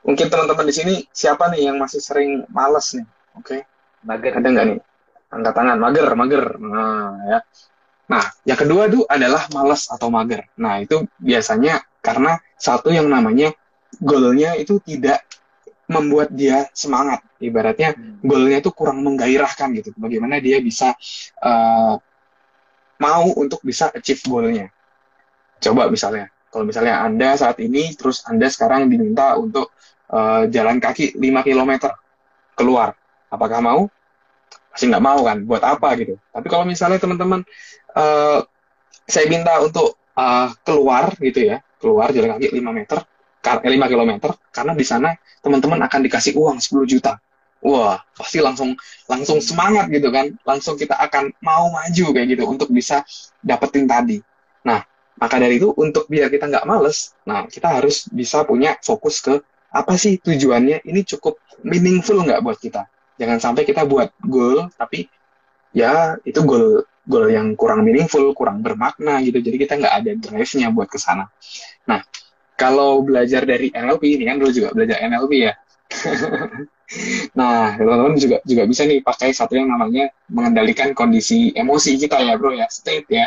mungkin 0.00 0.26
teman-teman 0.32 0.64
di 0.64 0.74
sini 0.74 0.94
siapa 1.12 1.52
nih 1.52 1.68
yang 1.68 1.76
masih 1.76 2.00
sering 2.00 2.48
males 2.48 2.96
nih? 2.96 3.04
Oke. 3.36 3.44
Okay. 3.44 3.60
Mager. 4.08 4.32
Ada 4.40 4.48
nggak 4.48 4.64
nih? 4.64 4.78
Angkat 5.28 5.52
tangan. 5.52 5.76
Mager, 5.76 6.06
mager. 6.16 6.44
Nah, 6.56 7.12
ya. 7.28 7.38
Nah, 8.08 8.24
yang 8.48 8.58
kedua 8.58 8.82
tuh 8.88 9.04
adalah 9.04 9.44
males 9.52 9.92
atau 9.92 10.08
mager. 10.08 10.48
Nah, 10.56 10.80
itu 10.80 11.04
biasanya 11.20 11.84
karena 12.00 12.40
satu 12.56 12.88
yang 12.88 13.12
namanya 13.12 13.52
goalnya 14.00 14.56
itu 14.56 14.80
tidak 14.80 15.20
membuat 15.84 16.32
dia 16.32 16.64
semangat. 16.72 17.20
Ibaratnya 17.36 17.92
hmm. 17.92 18.24
goalnya 18.24 18.64
itu 18.64 18.72
kurang 18.72 19.04
menggairahkan 19.04 19.68
gitu. 19.76 19.92
Bagaimana 20.00 20.40
dia 20.40 20.64
bisa 20.64 20.96
uh, 21.44 22.00
mau 23.02 23.26
untuk 23.34 23.58
bisa 23.66 23.90
achieve 23.90 24.22
goalnya. 24.30 24.70
Coba 25.58 25.90
misalnya, 25.90 26.30
kalau 26.54 26.62
misalnya 26.62 27.02
Anda 27.02 27.34
saat 27.34 27.58
ini, 27.58 27.90
terus 27.98 28.22
Anda 28.22 28.46
sekarang 28.46 28.86
diminta 28.86 29.34
untuk 29.34 29.74
uh, 30.14 30.46
jalan 30.46 30.78
kaki 30.78 31.18
5 31.18 31.46
km 31.46 31.90
keluar. 32.54 32.94
Apakah 33.26 33.58
mau? 33.58 33.82
Pasti 34.70 34.86
nggak 34.86 35.04
mau 35.04 35.20
kan, 35.26 35.42
buat 35.42 35.62
apa 35.66 35.98
gitu. 35.98 36.16
Tapi 36.30 36.46
kalau 36.46 36.64
misalnya 36.64 37.02
teman-teman 37.02 37.42
uh, 37.98 38.40
saya 39.04 39.26
minta 39.26 39.58
untuk 39.58 39.98
uh, 40.14 40.54
keluar 40.62 41.12
gitu 41.18 41.50
ya, 41.50 41.60
keluar 41.82 42.14
jalan 42.14 42.38
kaki 42.38 42.54
5 42.54 42.78
meter, 42.78 42.98
5 43.42 43.66
eh, 43.66 43.88
km, 43.90 44.12
karena 44.54 44.72
di 44.78 44.86
sana 44.86 45.10
teman-teman 45.42 45.82
akan 45.90 46.00
dikasih 46.06 46.38
uang 46.38 46.62
10 46.62 46.86
juta. 46.86 47.18
Wah, 47.62 48.02
pasti 48.18 48.42
langsung 48.42 48.74
langsung 49.06 49.38
semangat 49.38 49.86
gitu 49.88 50.10
kan. 50.10 50.34
Langsung 50.42 50.74
kita 50.74 50.98
akan 50.98 51.30
mau 51.46 51.70
maju 51.70 52.06
kayak 52.10 52.26
gitu 52.34 52.44
untuk 52.50 52.68
bisa 52.74 53.06
dapetin 53.38 53.86
tadi. 53.86 54.18
Nah, 54.66 54.82
maka 55.18 55.38
dari 55.38 55.62
itu 55.62 55.70
untuk 55.78 56.10
biar 56.10 56.26
kita 56.26 56.50
nggak 56.50 56.66
males, 56.66 57.14
nah 57.22 57.46
kita 57.46 57.78
harus 57.78 58.10
bisa 58.10 58.42
punya 58.42 58.74
fokus 58.82 59.22
ke 59.22 59.38
apa 59.72 59.94
sih 59.96 60.18
tujuannya 60.20 60.84
ini 60.84 61.00
cukup 61.06 61.38
meaningful 61.62 62.18
nggak 62.18 62.42
buat 62.42 62.58
kita. 62.58 62.90
Jangan 63.22 63.38
sampai 63.38 63.62
kita 63.62 63.86
buat 63.86 64.10
goal 64.26 64.66
tapi 64.74 65.06
ya 65.70 66.18
itu 66.26 66.42
goal 66.42 66.82
goal 67.06 67.26
yang 67.30 67.54
kurang 67.58 67.82
meaningful, 67.86 68.22
kurang 68.34 68.62
bermakna 68.62 69.22
gitu. 69.22 69.38
Jadi 69.42 69.56
kita 69.58 69.78
nggak 69.78 69.94
ada 70.02 70.10
drive-nya 70.18 70.68
buat 70.70 70.90
ke 70.90 70.98
sana. 70.98 71.26
Nah, 71.86 72.02
kalau 72.54 73.02
belajar 73.02 73.42
dari 73.42 73.74
NLP 73.74 74.18
ini 74.18 74.24
kan 74.28 74.36
dulu 74.38 74.50
juga 74.54 74.68
belajar 74.70 75.02
NLP 75.02 75.32
ya. 75.50 75.52
nah, 77.38 77.76
teman-teman 77.76 78.14
juga 78.18 78.38
juga 78.44 78.62
bisa 78.68 78.82
nih 78.84 79.00
pakai 79.00 79.32
satu 79.32 79.56
yang 79.56 79.68
namanya 79.70 80.12
mengendalikan 80.28 80.92
kondisi 80.92 81.52
emosi 81.52 81.96
kita 82.00 82.20
ya, 82.20 82.34
bro 82.36 82.52
ya, 82.52 82.66
state 82.68 83.08
ya. 83.08 83.26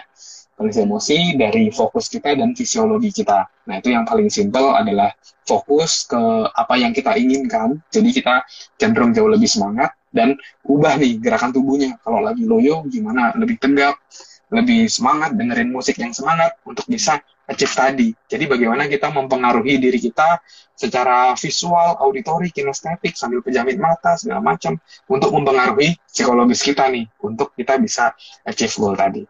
Kondisi 0.56 0.80
emosi 0.88 1.17
dari 1.36 1.67
fokus 1.67 2.08
kita 2.08 2.32
dan 2.32 2.56
fisiologi 2.56 3.12
kita. 3.12 3.43
Nah, 3.67 3.75
itu 3.84 3.91
yang 3.91 4.08
paling 4.08 4.32
simple 4.32 4.71
adalah 4.71 5.12
fokus 5.43 6.08
ke 6.08 6.21
apa 6.47 6.80
yang 6.80 6.95
kita 6.95 7.12
inginkan. 7.19 7.75
Jadi 7.91 8.10
kita 8.15 8.47
cenderung 8.80 9.12
jauh 9.12 9.28
lebih 9.28 9.51
semangat 9.51 9.91
dan 10.15 10.32
ubah 10.63 10.95
nih 10.95 11.19
gerakan 11.19 11.51
tubuhnya. 11.51 11.99
Kalau 11.99 12.23
lagi 12.23 12.47
loyo 12.47 12.88
gimana? 12.88 13.36
Lebih 13.36 13.60
tegap, 13.60 13.99
lebih 14.53 14.86
semangat 14.89 15.34
dengerin 15.34 15.73
musik 15.73 15.97
yang 15.97 16.13
semangat 16.13 16.58
untuk 16.65 16.86
bisa 16.86 17.17
achieve 17.45 17.73
tadi. 17.73 18.10
Jadi 18.25 18.45
bagaimana 18.49 18.89
kita 18.89 19.10
mempengaruhi 19.13 19.77
diri 19.77 19.97
kita 20.01 20.41
secara 20.73 21.34
visual, 21.38 21.97
auditori, 22.01 22.49
kinestetik, 22.49 23.13
sambil 23.13 23.41
pejamin 23.45 23.77
mata, 23.77 24.17
segala 24.17 24.41
macam 24.41 24.77
untuk 25.10 25.29
mempengaruhi 25.34 25.97
psikologis 26.10 26.62
kita 26.62 26.89
nih 26.89 27.05
untuk 27.21 27.53
kita 27.53 27.77
bisa 27.77 28.13
achieve 28.45 28.75
goal 28.77 28.97
tadi. 28.97 29.23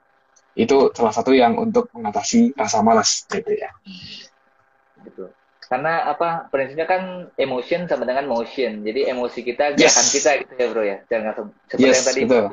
Itu 0.55 0.95
salah 0.95 1.11
satu 1.11 1.35
yang 1.35 1.59
untuk 1.59 1.91
mengatasi 1.91 2.55
rasa 2.55 2.79
malas 2.79 3.27
gitu 3.27 3.51
ya. 3.51 3.71
Betul 5.03 5.35
karena 5.65 6.13
apa 6.13 6.45
prinsipnya 6.53 6.85
kan 6.85 7.25
emotion 7.41 7.89
sama 7.89 8.05
dengan 8.05 8.29
motion 8.29 8.85
jadi 8.85 9.09
emosi 9.17 9.41
kita 9.41 9.73
gerakan 9.73 10.05
yes. 10.05 10.13
kita 10.13 10.29
gitu 10.45 10.53
ya 10.53 10.67
bro 10.69 10.83
ya 10.85 10.97
jangan 11.09 11.33
seperti 11.65 11.81
yes, 11.81 11.95
yang 11.97 12.05
tadi 12.05 12.21
betul. 12.29 12.45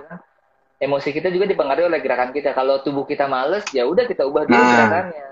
Emosi 0.82 1.08
kita 1.14 1.30
juga 1.30 1.46
dipengaruhi 1.46 1.86
oleh 1.86 2.02
gerakan 2.02 2.34
kita 2.34 2.50
kalau 2.50 2.82
tubuh 2.82 3.06
kita 3.06 3.30
males 3.30 3.62
ya 3.70 3.86
udah 3.86 4.02
kita 4.10 4.26
ubah 4.26 4.42
dulu 4.50 4.58
nah. 4.58 4.70
gerakannya 4.74 5.24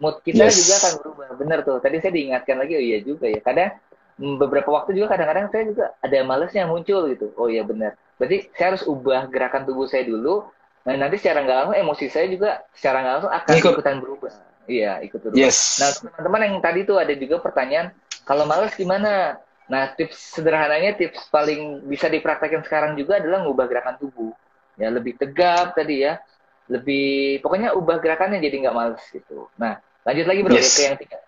mood 0.00 0.16
kita 0.24 0.48
yes. 0.48 0.56
juga 0.64 0.74
akan 0.80 0.92
berubah 1.04 1.26
benar 1.36 1.58
tuh 1.64 1.76
tadi 1.84 2.00
saya 2.00 2.12
diingatkan 2.16 2.56
lagi 2.56 2.72
oh 2.80 2.82
iya 2.82 2.98
juga 3.04 3.28
ya 3.28 3.40
kadang 3.44 3.76
mm, 4.16 4.34
beberapa 4.40 4.68
waktu 4.72 4.96
juga 4.96 5.12
kadang-kadang 5.12 5.52
saya 5.52 5.64
juga 5.68 5.84
ada 6.00 6.16
malesnya 6.24 6.64
muncul 6.64 7.12
gitu 7.12 7.36
oh 7.36 7.48
iya 7.52 7.60
benar 7.64 7.96
berarti 8.16 8.48
saya 8.56 8.72
harus 8.72 8.84
ubah 8.88 9.28
gerakan 9.28 9.68
tubuh 9.68 9.84
saya 9.84 10.08
dulu 10.08 10.48
nah 10.88 10.94
nanti 10.96 11.20
secara 11.20 11.44
nggak 11.44 11.56
langsung 11.60 11.76
emosi 11.76 12.04
saya 12.08 12.26
juga 12.32 12.64
secara 12.72 13.04
nggak 13.04 13.14
langsung 13.20 13.32
akan 13.32 13.54
Ikut. 13.60 13.72
ikutan 13.76 13.98
berubah 14.00 14.32
Iya, 14.66 14.98
ikut 15.06 15.22
dulu. 15.22 15.38
Yes. 15.38 15.78
Nah, 15.78 15.94
teman-teman 15.94 16.40
yang 16.42 16.56
tadi 16.58 16.82
tuh 16.82 16.98
ada 16.98 17.14
juga 17.14 17.38
pertanyaan, 17.38 17.94
kalau 18.26 18.44
males 18.50 18.74
gimana? 18.74 19.38
Nah, 19.70 19.94
tips 19.94 20.38
sederhananya, 20.38 20.98
tips 20.98 21.30
paling 21.30 21.86
bisa 21.86 22.10
dipraktekkan 22.10 22.66
sekarang 22.66 22.98
juga 22.98 23.22
adalah 23.22 23.46
ngubah 23.46 23.66
gerakan 23.70 23.94
tubuh. 23.98 24.34
Ya, 24.76 24.88
lebih 24.92 25.16
tegap 25.16 25.76
tadi 25.76 26.04
ya. 26.04 26.20
Lebih, 26.66 27.40
pokoknya 27.40 27.72
ubah 27.78 28.02
gerakannya 28.02 28.42
jadi 28.42 28.66
nggak 28.66 28.76
males 28.76 29.02
gitu. 29.10 29.48
Nah, 29.56 29.78
lanjut 30.04 30.26
lagi 30.26 30.40
bro, 30.42 30.54
yes. 30.54 30.76
ke 30.76 30.82
yang 30.84 30.98
tiga. 30.98 31.18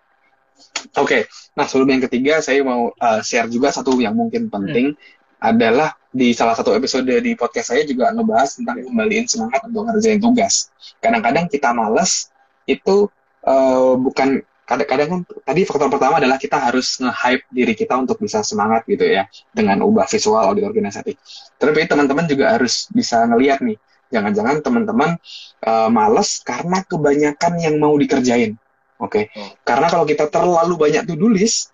Oke, 0.98 0.98
okay. 0.98 1.22
nah 1.54 1.70
sebelum 1.70 1.86
yang 1.94 2.02
ketiga, 2.10 2.42
saya 2.42 2.66
mau 2.66 2.90
uh, 2.90 3.20
share 3.22 3.46
juga 3.46 3.70
satu 3.70 3.94
yang 4.02 4.18
mungkin 4.18 4.50
penting. 4.50 4.98
Hmm 4.98 5.16
adalah 5.38 5.94
di 6.10 6.34
salah 6.34 6.54
satu 6.58 6.74
episode 6.74 7.06
di 7.06 7.32
podcast 7.38 7.70
saya 7.70 7.86
juga 7.86 8.10
ngebahas 8.10 8.58
tentang 8.58 8.82
kembaliin 8.82 9.26
semangat 9.30 9.62
untuk 9.70 9.86
ngerjain 9.86 10.18
tugas. 10.18 10.74
Kadang-kadang 10.98 11.46
kita 11.46 11.70
males 11.70 12.34
itu 12.66 13.06
uh, 13.46 13.94
bukan 13.94 14.42
kadang-kadang 14.68 15.08
kan 15.08 15.20
tadi 15.48 15.64
faktor 15.64 15.88
pertama 15.88 16.20
adalah 16.20 16.36
kita 16.36 16.60
harus 16.60 17.00
nge-hype 17.00 17.48
diri 17.48 17.72
kita 17.72 17.96
untuk 17.96 18.20
bisa 18.20 18.44
semangat 18.44 18.84
gitu 18.84 19.00
ya 19.00 19.24
dengan 19.48 19.80
ubah 19.80 20.04
visual 20.04 20.44
audit 20.44 20.68
organisatif. 20.68 21.16
Tapi 21.56 21.88
teman-teman 21.88 22.28
juga 22.28 22.52
harus 22.52 22.84
bisa 22.92 23.24
ngelihat 23.24 23.64
nih, 23.64 23.80
jangan-jangan 24.12 24.60
teman-teman 24.60 25.16
uh, 25.64 25.88
males 25.88 26.44
karena 26.44 26.84
kebanyakan 26.84 27.52
yang 27.56 27.80
mau 27.80 27.96
dikerjain. 27.96 28.60
Oke, 28.98 29.08
okay? 29.08 29.24
hmm. 29.32 29.62
karena 29.64 29.86
kalau 29.88 30.04
kita 30.04 30.26
terlalu 30.28 30.74
banyak 30.74 31.06
to-do 31.06 31.30
list, 31.30 31.70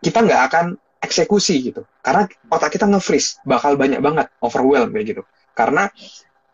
kita 0.00 0.24
nggak 0.24 0.42
akan 0.50 0.66
eksekusi 0.98 1.60
gitu. 1.70 1.84
Karena 2.00 2.24
otak 2.48 2.72
kita 2.74 2.88
nge-freeze, 2.88 3.44
bakal 3.44 3.76
banyak 3.76 4.00
banget, 4.00 4.26
overwhelm 4.40 4.90
kayak 4.96 5.06
gitu. 5.12 5.22
Karena 5.52 5.92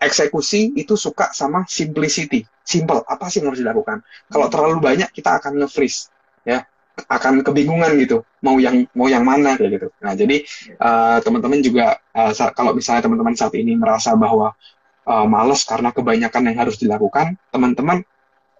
eksekusi 0.02 0.74
itu 0.74 0.98
suka 0.98 1.30
sama 1.30 1.62
simplicity. 1.70 2.42
Simple, 2.66 3.06
apa 3.06 3.30
sih 3.30 3.38
yang 3.38 3.54
harus 3.54 3.62
dilakukan? 3.62 4.02
Kalau 4.26 4.50
terlalu 4.50 4.82
banyak 4.82 5.14
kita 5.14 5.38
akan 5.38 5.62
nge-freeze, 5.62 6.10
ya, 6.42 6.66
akan 7.06 7.46
kebingungan 7.46 7.94
gitu, 8.02 8.26
mau 8.42 8.58
yang 8.58 8.90
mau 8.90 9.06
yang 9.06 9.22
mana 9.22 9.54
kayak 9.54 9.78
gitu. 9.78 9.88
Nah, 10.02 10.18
jadi 10.18 10.42
uh, 10.82 11.22
teman-teman 11.22 11.62
juga 11.62 12.02
uh, 12.10 12.32
kalau 12.50 12.74
misalnya 12.74 13.06
teman-teman 13.06 13.38
saat 13.38 13.54
ini 13.54 13.78
merasa 13.78 14.18
bahwa 14.18 14.50
uh, 15.06 15.26
males 15.30 15.62
karena 15.62 15.94
kebanyakan 15.94 16.42
yang 16.50 16.56
harus 16.58 16.74
dilakukan, 16.82 17.38
teman-teman 17.54 18.02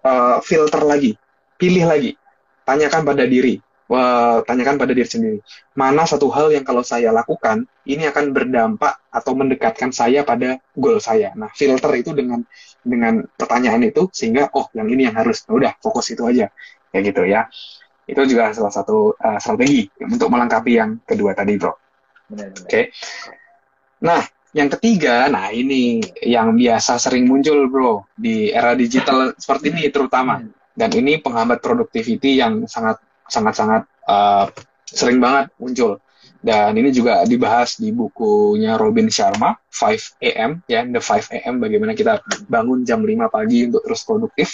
uh, 0.07 0.39
filter 0.39 0.87
lagi, 0.87 1.19
pilih 1.59 1.83
lagi, 1.83 2.15
tanyakan 2.63 3.03
pada 3.03 3.27
diri, 3.27 3.59
tanyakan 4.43 4.75
pada 4.75 4.91
diri 4.91 5.07
sendiri, 5.07 5.39
mana 5.79 6.03
satu 6.03 6.27
hal 6.27 6.51
yang 6.51 6.67
kalau 6.67 6.83
saya 6.83 7.15
lakukan, 7.15 7.63
ini 7.87 8.03
akan 8.11 8.35
berdampak 8.35 8.99
atau 9.07 9.31
mendekatkan 9.31 9.95
saya 9.95 10.27
pada 10.27 10.59
goal 10.75 10.99
saya. 10.99 11.31
Nah, 11.39 11.47
filter 11.55 11.91
itu 11.95 12.11
dengan 12.11 12.43
dengan 12.83 13.23
pertanyaan 13.39 13.87
itu, 13.87 14.11
sehingga, 14.11 14.51
oh, 14.51 14.67
yang 14.75 14.91
ini 14.91 15.07
yang 15.07 15.15
harus, 15.15 15.47
nah, 15.47 15.55
udah, 15.55 15.73
fokus 15.79 16.11
itu 16.11 16.23
aja. 16.27 16.51
Kayak 16.91 17.03
gitu 17.15 17.23
ya. 17.27 17.41
Itu 18.07 18.23
juga 18.27 18.51
salah 18.51 18.71
satu 18.71 19.15
uh, 19.15 19.39
strategi 19.39 19.87
untuk 20.03 20.31
melengkapi 20.31 20.71
yang 20.75 20.99
kedua 21.03 21.31
tadi, 21.35 21.55
bro. 21.55 21.71
Oke. 21.71 22.67
Okay. 22.67 22.85
Nah, 24.03 24.19
yang 24.51 24.67
ketiga, 24.79 25.31
nah 25.31 25.51
ini 25.51 26.03
yang 26.23 26.55
biasa 26.55 26.99
sering 26.99 27.27
muncul, 27.27 27.67
bro, 27.71 28.07
di 28.15 28.51
era 28.51 28.75
digital 28.75 29.35
seperti 29.35 29.71
ini 29.71 29.87
terutama. 29.91 30.43
Hmm. 30.43 30.51
Dan 30.77 30.93
ini 30.93 31.17
penghambat 31.17 31.59
productivity 31.63 32.37
yang 32.37 32.69
sangat 32.69 33.01
sangat-sangat 33.27 33.83
uh, 34.07 34.47
sering 34.87 35.19
banget 35.19 35.51
muncul. 35.59 35.99
Dan 36.37 36.77
ini 36.79 36.93
juga 36.93 37.25
dibahas 37.27 37.75
di 37.81 37.91
bukunya 37.91 38.77
Robin 38.77 39.09
Sharma, 39.09 39.57
5 39.73 40.21
AM, 40.21 40.63
ya, 40.69 40.85
The 40.85 41.01
5 41.01 41.33
AM, 41.33 41.55
bagaimana 41.59 41.91
kita 41.97 42.23
bangun 42.47 42.87
jam 42.87 43.03
5 43.03 43.27
pagi 43.27 43.67
untuk 43.67 43.83
terus 43.83 44.01
produktif. 44.05 44.49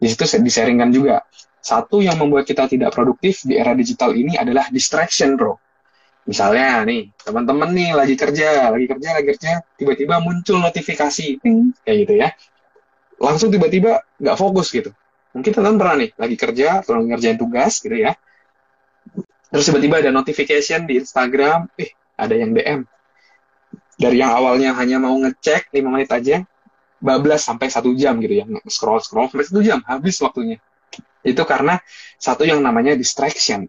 Di 0.00 0.10
situ 0.10 0.26
disaringkan 0.42 0.90
juga. 0.90 1.22
Satu 1.60 1.98
yang 1.98 2.18
membuat 2.18 2.46
kita 2.46 2.70
tidak 2.70 2.94
produktif 2.94 3.42
di 3.42 3.58
era 3.58 3.74
digital 3.74 4.14
ini 4.14 4.38
adalah 4.38 4.70
distraction, 4.70 5.34
bro. 5.34 5.58
Misalnya 6.26 6.82
nih, 6.82 7.14
teman-teman 7.22 7.70
nih 7.70 7.90
lagi 7.94 8.14
kerja, 8.18 8.70
lagi 8.70 8.86
kerja, 8.90 9.08
lagi 9.14 9.26
kerja, 9.30 9.50
tiba-tiba 9.78 10.18
muncul 10.18 10.58
notifikasi, 10.58 11.38
kayak 11.86 11.96
gitu 12.06 12.14
ya. 12.18 12.28
Langsung 13.22 13.54
tiba-tiba 13.54 14.02
nggak 14.18 14.36
fokus 14.38 14.74
gitu 14.74 14.90
mungkin 15.36 15.52
teman-teman 15.52 15.76
pernah 15.76 15.96
nih 16.00 16.10
lagi 16.16 16.36
kerja 16.40 16.68
atau 16.80 16.96
ngerjain 17.04 17.36
tugas 17.36 17.84
gitu 17.84 17.92
ya. 17.92 18.16
Terus 19.52 19.64
tiba-tiba 19.68 20.00
ada 20.00 20.10
notification 20.10 20.88
di 20.88 20.96
Instagram 21.04 21.68
eh 21.76 21.92
ada 22.16 22.32
yang 22.32 22.56
DM 22.56 22.88
dari 24.00 24.16
yang 24.20 24.32
awalnya 24.32 24.72
hanya 24.76 24.96
mau 24.96 25.12
ngecek 25.20 25.72
5 25.72 25.92
menit 25.92 26.08
aja 26.12 26.44
bablas 27.00 27.44
sampai 27.44 27.68
satu 27.68 27.92
jam 27.92 28.16
gitu 28.24 28.40
ya. 28.40 28.44
Scroll 28.64 29.04
scroll 29.04 29.28
sampai 29.28 29.44
satu 29.44 29.60
jam 29.60 29.84
habis 29.84 30.16
waktunya. 30.24 30.56
Itu 31.20 31.44
karena 31.44 31.80
satu 32.16 32.48
yang 32.48 32.64
namanya 32.64 32.96
distraction. 32.96 33.68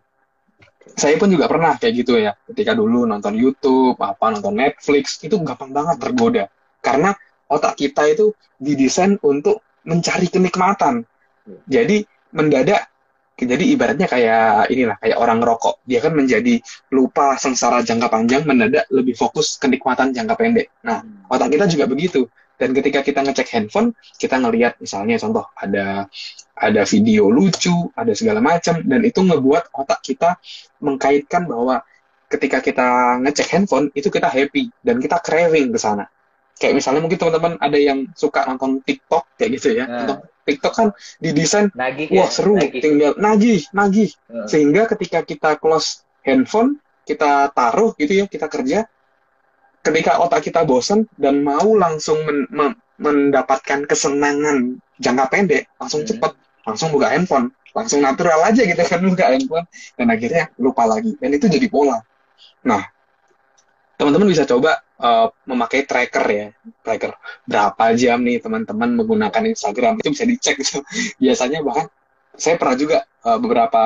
Saya 0.95 1.19
pun 1.19 1.27
juga 1.27 1.51
pernah 1.51 1.75
kayak 1.75 1.93
gitu 1.99 2.15
ya. 2.15 2.31
Ketika 2.47 2.71
dulu 2.71 3.03
nonton 3.03 3.35
YouTube 3.35 3.99
apa 3.99 4.31
nonton 4.31 4.55
Netflix 4.55 5.19
itu 5.19 5.35
gampang 5.43 5.75
banget 5.75 5.99
tergoda. 5.99 6.43
Karena 6.79 7.11
otak 7.51 7.75
kita 7.75 8.07
itu 8.07 8.31
didesain 8.55 9.19
untuk 9.19 9.63
mencari 9.87 10.27
kenikmatan 10.31 11.07
jadi 11.67 12.03
mendadak 12.35 12.91
jadi 13.37 13.65
ibaratnya 13.77 14.09
kayak 14.09 14.65
inilah 14.73 14.97
kayak 14.97 15.17
orang 15.21 15.37
rokok 15.45 15.85
dia 15.85 16.01
kan 16.01 16.17
menjadi 16.17 16.57
lupa 16.89 17.37
sengsara 17.37 17.85
jangka 17.85 18.09
panjang 18.09 18.41
mendadak 18.49 18.89
lebih 18.89 19.13
fokus 19.13 19.61
kenikmatan 19.61 20.09
jangka 20.09 20.33
pendek. 20.33 20.73
Nah 20.81 21.05
otak 21.29 21.53
kita 21.53 21.69
juga 21.69 21.85
begitu. 21.85 22.25
Dan 22.57 22.73
ketika 22.73 23.05
kita 23.05 23.21
ngecek 23.21 23.53
handphone, 23.53 23.93
kita 24.17 24.41
ngelihat 24.41 24.81
misalnya 24.81 25.21
contoh 25.21 25.45
ada 25.53 26.09
ada 26.57 26.81
video 26.89 27.29
lucu, 27.29 27.93
ada 27.93 28.17
segala 28.17 28.41
macam, 28.41 28.81
dan 28.81 29.05
itu 29.05 29.21
ngebuat 29.21 29.69
otak 29.77 30.01
kita 30.01 30.41
mengkaitkan 30.81 31.45
bahwa 31.45 31.85
ketika 32.25 32.57
kita 32.65 33.21
ngecek 33.21 33.47
handphone 33.53 33.93
itu 33.93 34.09
kita 34.09 34.25
happy 34.25 34.73
dan 34.81 34.97
kita 34.97 35.21
craving 35.21 35.69
ke 35.69 35.77
sana. 35.77 36.09
Kayak 36.57 36.73
misalnya 36.81 37.01
mungkin 37.05 37.19
teman-teman 37.21 37.53
ada 37.61 37.77
yang 37.77 38.09
suka 38.17 38.45
nonton 38.49 38.81
TikTok 38.81 39.37
kayak 39.37 39.49
gitu 39.61 39.77
ya. 39.77 39.85
Nah. 39.85 39.95
Nonton 40.03 40.17
TikTok 40.47 40.73
kan 40.73 40.87
didesain 41.19 41.67
nagih 41.75 42.07
wah 42.15 42.25
ya? 42.25 42.33
seru, 42.33 42.55
nagih. 42.55 42.81
tinggal 42.81 43.13
nagih, 43.19 43.61
nagih. 43.75 44.09
Hmm. 44.31 44.47
Sehingga 44.47 44.87
ketika 44.87 45.19
kita 45.27 45.59
close 45.59 46.07
handphone, 46.23 46.79
kita 47.03 47.51
taruh 47.51 47.91
gitu 47.99 48.23
ya, 48.23 48.25
kita 48.25 48.47
kerja, 48.47 48.87
ketika 49.83 50.23
otak 50.23 50.47
kita 50.47 50.63
bosan 50.63 51.05
dan 51.19 51.43
mau 51.43 51.75
langsung 51.75 52.23
men 52.23 52.47
men 52.49 52.71
mendapatkan 52.97 53.85
kesenangan 53.85 54.81
jangka 54.97 55.25
pendek, 55.29 55.63
langsung 55.77 56.01
hmm. 56.01 56.09
cepat, 56.15 56.31
langsung 56.65 56.89
buka 56.89 57.13
handphone, 57.13 57.53
langsung 57.77 58.01
natural 58.01 58.41
aja 58.41 58.65
gitu 58.65 58.81
kan 58.81 58.99
buka 59.13 59.29
handphone, 59.29 59.67
dan 59.93 60.07
akhirnya 60.09 60.49
lupa 60.57 60.89
lagi. 60.89 61.13
Dan 61.21 61.37
itu 61.37 61.45
jadi 61.45 61.67
pola. 61.69 62.01
Nah, 62.65 62.81
teman-teman 63.99 64.31
bisa 64.31 64.49
coba 64.49 64.81
uh, 65.01 65.27
memakai 65.45 65.85
tracker 65.85 66.25
ya, 66.29 66.47
tracker 66.81 67.17
berapa 67.45 67.83
jam 67.93 68.21
nih 68.21 68.41
teman-teman 68.41 68.97
menggunakan 68.97 69.43
Instagram? 69.49 70.01
Itu 70.01 70.13
bisa 70.13 70.25
dicek 70.25 70.55
gitu. 70.61 70.81
Biasanya 71.23 71.61
bahkan 71.65 71.87
saya 72.37 72.55
pernah 72.61 72.77
juga 72.77 72.97
uh, 73.25 73.37
beberapa 73.41 73.83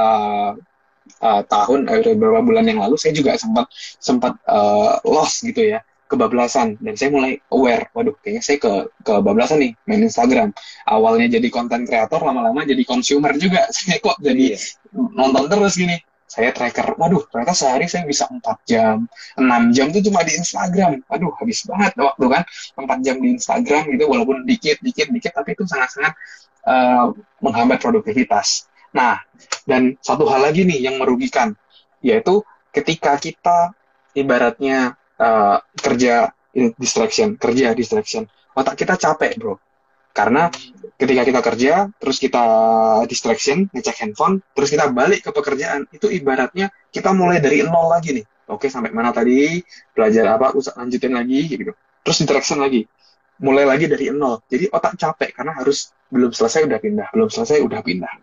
uh, 1.24 1.42
tahun, 1.48 1.88
eh, 1.88 2.16
beberapa 2.16 2.44
bulan 2.44 2.66
yang 2.68 2.80
lalu 2.84 3.00
saya 3.00 3.16
juga 3.16 3.36
sempat 3.40 3.72
sempat 4.00 4.36
uh, 4.48 5.00
lost 5.08 5.44
gitu 5.48 5.78
ya 5.78 5.80
kebablasan. 6.12 6.76
Dan 6.84 7.00
saya 7.00 7.16
mulai 7.16 7.40
aware 7.56 7.88
waduh 7.96 8.16
kayaknya 8.20 8.44
saya 8.44 8.58
ke 8.60 8.74
kebablasan 9.08 9.64
nih 9.64 9.72
main 9.88 10.04
Instagram. 10.04 10.50
Awalnya 10.84 11.40
jadi 11.40 11.48
konten 11.48 11.88
kreator 11.88 12.20
lama-lama 12.20 12.68
jadi 12.68 12.84
consumer 12.84 13.32
juga. 13.40 13.64
Saya 13.76 14.04
kok 14.04 14.20
jadi 14.20 14.60
iya. 14.60 14.60
nonton 14.92 15.48
terus 15.48 15.80
gini 15.80 15.96
saya 16.32 16.56
tracker 16.56 16.96
waduh 16.96 17.28
ternyata 17.28 17.52
sehari 17.52 17.92
saya 17.92 18.08
bisa 18.08 18.24
4 18.32 18.40
jam 18.64 19.04
6 19.36 19.76
jam 19.76 19.86
itu 19.92 20.08
cuma 20.08 20.24
di 20.24 20.40
Instagram 20.40 21.04
waduh 21.12 21.36
habis 21.36 21.68
banget 21.68 21.92
waktu 22.00 22.26
kan 22.32 22.44
4 22.80 23.06
jam 23.06 23.16
di 23.20 23.36
Instagram 23.36 23.84
gitu 23.92 24.08
walaupun 24.08 24.48
dikit 24.48 24.80
dikit 24.80 25.12
dikit 25.12 25.36
tapi 25.36 25.60
itu 25.60 25.68
sangat-sangat 25.68 26.16
uh, 26.64 27.12
menghambat 27.44 27.84
produktivitas 27.84 28.72
nah 28.96 29.20
dan 29.68 30.00
satu 30.00 30.24
hal 30.32 30.48
lagi 30.48 30.64
nih 30.64 30.88
yang 30.88 30.96
merugikan 30.96 31.52
yaitu 32.00 32.40
ketika 32.72 33.20
kita 33.20 33.76
ibaratnya 34.16 34.96
uh, 35.20 35.60
kerja 35.80 36.32
distraction, 36.52 37.40
kerja 37.40 37.72
distraction. 37.72 38.28
Otak 38.52 38.76
kita 38.76 39.00
capek, 39.00 39.40
bro. 39.40 39.56
Karena 40.12 40.52
ketika 41.02 41.26
kita 41.26 41.42
kerja, 41.42 41.74
terus 41.98 42.22
kita 42.22 42.46
distraction, 43.10 43.66
ngecek 43.74 44.06
handphone, 44.06 44.46
terus 44.54 44.70
kita 44.70 44.94
balik 44.94 45.26
ke 45.26 45.34
pekerjaan, 45.34 45.90
itu 45.90 46.06
ibaratnya 46.14 46.70
kita 46.94 47.10
mulai 47.10 47.42
dari 47.42 47.66
nol 47.66 47.90
lagi 47.90 48.22
nih. 48.22 48.26
Oke, 48.54 48.70
sampai 48.70 48.94
mana 48.94 49.10
tadi? 49.10 49.58
Belajar 49.98 50.38
apa? 50.38 50.54
Usah 50.54 50.78
lanjutin 50.78 51.18
lagi, 51.18 51.50
gitu. 51.50 51.74
Terus 52.06 52.18
distraction 52.22 52.62
lagi. 52.62 52.86
Mulai 53.42 53.66
lagi 53.66 53.90
dari 53.90 54.14
nol. 54.14 54.46
Jadi 54.46 54.70
otak 54.70 54.94
capek 55.02 55.34
karena 55.34 55.58
harus 55.58 55.90
belum 56.14 56.30
selesai 56.30 56.70
udah 56.70 56.78
pindah, 56.78 57.08
belum 57.10 57.30
selesai 57.34 57.58
udah 57.66 57.82
pindah. 57.82 58.14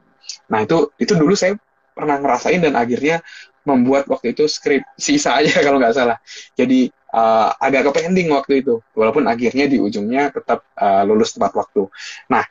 Nah, 0.54 0.62
itu 0.62 0.94
itu 1.02 1.18
dulu 1.18 1.34
saya 1.34 1.58
pernah 1.96 2.22
ngerasain 2.22 2.62
dan 2.62 2.78
akhirnya 2.78 3.26
membuat 3.66 4.06
waktu 4.06 4.38
itu 4.38 4.46
skrip 4.46 4.86
sisa 4.94 5.34
aja 5.34 5.58
kalau 5.66 5.82
nggak 5.82 5.96
salah. 5.98 6.22
Jadi 6.54 6.86
uh, 7.10 7.50
agak 7.58 7.90
ke 7.90 8.04
pending 8.04 8.30
waktu 8.30 8.62
itu, 8.62 8.78
walaupun 8.94 9.26
akhirnya 9.26 9.66
di 9.66 9.82
ujungnya 9.82 10.30
tetap 10.30 10.62
uh, 10.78 11.02
lulus 11.02 11.34
tepat 11.34 11.58
waktu. 11.58 11.90
Nah, 12.30 12.44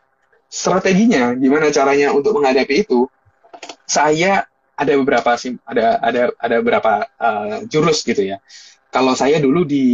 strateginya 0.47 1.35
gimana 1.35 1.69
caranya 1.71 2.11
untuk 2.15 2.39
menghadapi 2.39 2.87
itu? 2.87 3.07
Saya 3.87 4.47
ada 4.77 4.93
beberapa 4.99 5.35
sim, 5.39 5.57
ada 5.63 5.99
ada 5.99 6.21
ada 6.37 6.55
beberapa 6.59 7.07
uh, 7.19 7.63
jurus 7.67 8.03
gitu 8.03 8.23
ya. 8.23 8.37
Kalau 8.87 9.13
saya 9.13 9.39
dulu 9.39 9.67
di 9.67 9.85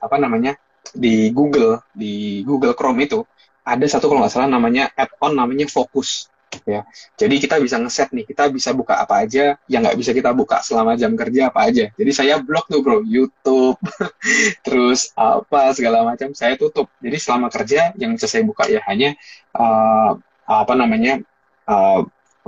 apa 0.00 0.16
namanya 0.20 0.56
di 0.92 1.32
Google 1.32 1.80
di 1.92 2.44
Google 2.44 2.76
Chrome 2.76 3.04
itu 3.04 3.20
ada 3.64 3.84
satu 3.84 4.08
kalau 4.08 4.24
nggak 4.24 4.32
salah 4.32 4.48
namanya 4.48 4.88
add-on 4.96 5.36
namanya 5.36 5.68
Focus 5.68 6.32
ya. 6.64 6.84
Jadi 7.16 7.34
kita 7.40 7.56
bisa 7.60 7.76
ngeset 7.80 8.12
nih, 8.12 8.24
kita 8.24 8.48
bisa 8.52 8.72
buka 8.72 9.00
apa 9.00 9.24
aja 9.24 9.56
yang 9.68 9.84
nggak 9.84 9.98
bisa 9.98 10.10
kita 10.16 10.32
buka 10.32 10.60
selama 10.64 10.96
jam 10.96 11.14
kerja 11.14 11.52
apa 11.52 11.68
aja. 11.68 11.92
Jadi 11.94 12.10
saya 12.12 12.40
blok 12.40 12.68
tuh 12.68 12.80
bro, 12.80 13.04
YouTube, 13.04 13.76
terus 14.66 15.12
apa 15.14 15.72
segala 15.76 16.04
macam 16.04 16.32
saya 16.32 16.56
tutup. 16.56 16.88
Jadi 17.00 17.16
selama 17.20 17.48
kerja 17.52 17.92
yang 17.96 18.16
bisa 18.16 18.26
saya 18.28 18.44
buka 18.44 18.68
ya 18.68 18.80
hanya 18.88 19.16
uh, 19.56 20.16
apa 20.48 20.74
namanya 20.76 21.20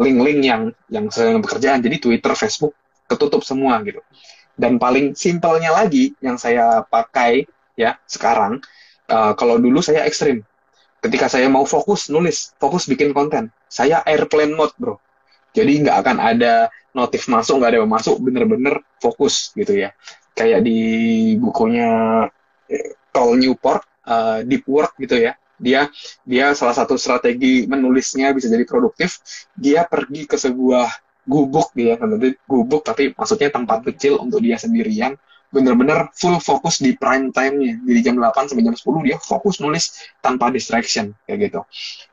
link 0.00 0.16
link-link 0.16 0.40
yang 0.44 0.62
yang 0.88 1.06
sedang 1.12 1.44
bekerjaan. 1.44 1.84
Jadi 1.84 1.96
Twitter, 2.00 2.32
Facebook 2.32 2.72
ketutup 3.04 3.44
semua 3.44 3.80
gitu. 3.84 4.00
Dan 4.56 4.76
paling 4.76 5.16
simpelnya 5.16 5.72
lagi 5.72 6.12
yang 6.20 6.36
saya 6.36 6.84
pakai 6.84 7.48
ya 7.76 7.96
sekarang, 8.04 8.60
uh, 9.08 9.32
kalau 9.32 9.56
dulu 9.56 9.80
saya 9.80 10.04
ekstrim 10.04 10.44
ketika 11.00 11.26
saya 11.32 11.48
mau 11.48 11.64
fokus 11.64 12.12
nulis, 12.12 12.52
fokus 12.60 12.84
bikin 12.84 13.16
konten, 13.16 13.48
saya 13.70 14.02
airplane 14.02 14.52
mode, 14.52 14.74
bro. 14.74 14.98
Jadi 15.54 15.86
nggak 15.86 15.96
akan 16.02 16.16
ada 16.18 16.68
notif 16.90 17.30
masuk, 17.30 17.62
nggak 17.62 17.70
ada 17.70 17.78
yang 17.82 17.90
masuk, 17.90 18.18
bener-bener 18.18 18.82
fokus 18.98 19.54
gitu 19.54 19.78
ya. 19.78 19.94
Kayak 20.34 20.66
di 20.66 20.78
bukunya 21.38 21.90
eh, 22.66 22.98
Call 23.14 23.38
Newport, 23.38 23.82
uh, 24.06 24.42
Deep 24.42 24.66
Work 24.66 24.98
gitu 24.98 25.18
ya. 25.18 25.38
Dia 25.60 25.86
dia 26.26 26.56
salah 26.56 26.74
satu 26.74 26.98
strategi 26.98 27.66
menulisnya 27.70 28.34
bisa 28.34 28.50
jadi 28.50 28.66
produktif. 28.66 29.22
Dia 29.54 29.86
pergi 29.86 30.26
ke 30.26 30.34
sebuah 30.34 30.88
gubuk 31.30 31.70
dia, 31.76 31.94
gubuk 32.48 32.82
tapi 32.82 33.14
maksudnya 33.14 33.54
tempat 33.54 33.86
kecil 33.86 34.18
untuk 34.18 34.42
dia 34.42 34.58
sendirian 34.58 35.14
bener-bener 35.50 36.06
full 36.14 36.38
fokus 36.38 36.78
di 36.78 36.94
prime 36.94 37.34
time-nya. 37.34 37.82
Jadi 37.82 38.00
jam 38.06 38.14
8 38.16 38.50
sampai 38.50 38.64
jam 38.64 38.74
10 38.74 39.06
dia 39.06 39.18
fokus 39.18 39.58
nulis 39.58 39.98
tanpa 40.22 40.48
distraction 40.54 41.10
kayak 41.26 41.50
gitu. 41.50 41.60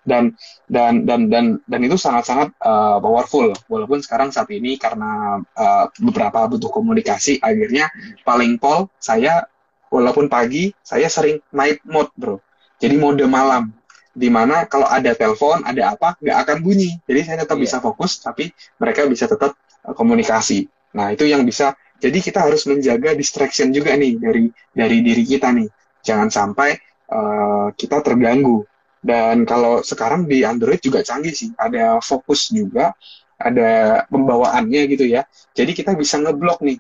Dan 0.02 0.34
dan 0.66 1.06
dan 1.06 1.30
dan 1.30 1.46
dan 1.70 1.80
itu 1.86 1.96
sangat-sangat 1.96 2.52
uh, 2.66 2.98
powerful. 2.98 3.54
Walaupun 3.70 4.02
sekarang 4.02 4.34
saat 4.34 4.50
ini 4.50 4.82
karena 4.82 5.42
uh, 5.54 5.86
beberapa 6.02 6.50
butuh 6.50 6.74
komunikasi 6.74 7.38
akhirnya 7.40 7.94
paling 8.26 8.58
pol 8.58 8.90
saya 8.98 9.46
walaupun 9.94 10.28
pagi 10.28 10.74
saya 10.82 11.06
sering 11.08 11.38
night 11.54 11.80
mode, 11.86 12.12
Bro. 12.18 12.42
Jadi 12.82 12.98
mode 12.98 13.26
malam 13.30 13.74
di 14.18 14.34
mana 14.34 14.66
kalau 14.66 14.90
ada 14.90 15.14
telepon, 15.14 15.62
ada 15.62 15.94
apa, 15.94 16.18
nggak 16.18 16.38
akan 16.42 16.58
bunyi. 16.66 16.98
Jadi 17.06 17.20
saya 17.22 17.38
tetap 17.46 17.62
yeah. 17.62 17.64
bisa 17.70 17.78
fokus, 17.78 18.18
tapi 18.18 18.50
mereka 18.82 19.06
bisa 19.06 19.30
tetap 19.30 19.54
uh, 19.86 19.94
komunikasi. 19.94 20.66
Nah, 20.98 21.14
itu 21.14 21.30
yang 21.30 21.46
bisa 21.46 21.78
jadi 21.98 22.20
kita 22.22 22.46
harus 22.46 22.70
menjaga 22.70 23.18
distraction 23.18 23.74
juga 23.74 23.98
nih 23.98 24.22
dari 24.22 24.46
dari 24.70 24.98
diri 25.02 25.24
kita 25.26 25.50
nih. 25.50 25.68
Jangan 26.06 26.30
sampai 26.30 26.78
uh, 27.10 27.74
kita 27.74 28.06
terganggu. 28.06 28.64
Dan 29.02 29.46
kalau 29.46 29.82
sekarang 29.82 30.26
di 30.26 30.42
Android 30.46 30.82
juga 30.82 31.02
canggih 31.02 31.34
sih, 31.34 31.54
ada 31.58 32.02
fokus 32.02 32.50
juga, 32.54 32.94
ada 33.38 34.04
pembawaannya 34.10 34.82
gitu 34.94 35.06
ya. 35.10 35.26
Jadi 35.54 35.74
kita 35.74 35.98
bisa 35.98 36.22
ngeblok 36.22 36.62
nih. 36.62 36.78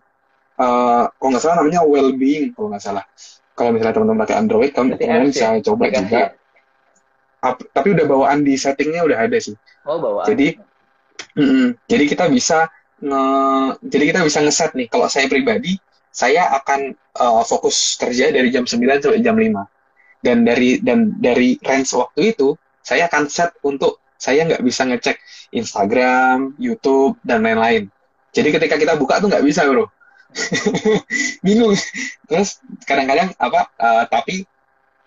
Uh, 0.58 1.06
kalau 1.21 1.30
nggak 1.34 1.43
salah 1.45 1.58
namanya 1.62 1.86
well-being 1.86 2.53
kalau 2.53 2.73
nggak 2.73 2.84
salah. 2.84 3.06
Kalau 3.58 3.73
misalnya 3.73 3.93
teman-teman 3.97 4.21
pakai 4.25 4.38
Android, 4.38 4.71
teman-teman 4.73 5.30
bisa 5.30 5.47
coba 5.65 5.86
juga. 5.89 6.21
Up, 7.38 7.58
tapi 7.69 7.93
udah 7.93 8.06
bawaan 8.10 8.41
di 8.41 8.58
settingnya 8.58 9.06
udah 9.06 9.17
ada 9.30 9.38
sih. 9.38 9.53
Oh 9.86 10.01
bawaan. 10.01 10.25
Jadi, 10.30 10.58
-mm, 11.38 11.77
jadi 11.86 12.03
kita 12.10 12.25
bisa 12.34 12.69
nge 12.98 13.24
jadi 13.86 14.04
kita 14.10 14.20
bisa 14.26 14.40
ngeset 14.42 14.72
nih 14.74 14.88
kalau 14.90 15.06
saya 15.06 15.30
pribadi 15.30 15.78
saya 16.10 16.50
akan 16.58 16.98
uh, 17.22 17.46
fokus 17.46 17.94
kerja 18.02 18.34
dari 18.34 18.50
jam 18.50 18.66
9 18.66 18.74
sampai 18.74 19.22
jam 19.22 19.38
5 19.38 20.26
dan 20.26 20.42
dari 20.42 20.82
dan 20.82 21.14
dari 21.22 21.62
range 21.62 21.94
waktu 21.94 22.34
itu 22.34 22.58
saya 22.82 23.06
akan 23.06 23.30
set 23.30 23.54
untuk 23.62 24.02
saya 24.18 24.50
nggak 24.50 24.66
bisa 24.66 24.82
ngecek 24.90 25.18
Instagram, 25.54 26.58
YouTube, 26.58 27.22
dan 27.22 27.46
lain-lain. 27.46 27.88
Jadi 28.34 28.50
ketika 28.50 28.76
kita 28.76 28.94
buka 28.98 29.22
tuh 29.22 29.30
nggak 29.30 29.46
bisa, 29.46 29.64
bro. 29.70 29.86
Bingung. 31.46 31.78
Terus 32.26 32.60
kadang-kadang 32.84 33.32
apa? 33.38 33.72
Uh, 33.78 34.04
tapi 34.10 34.44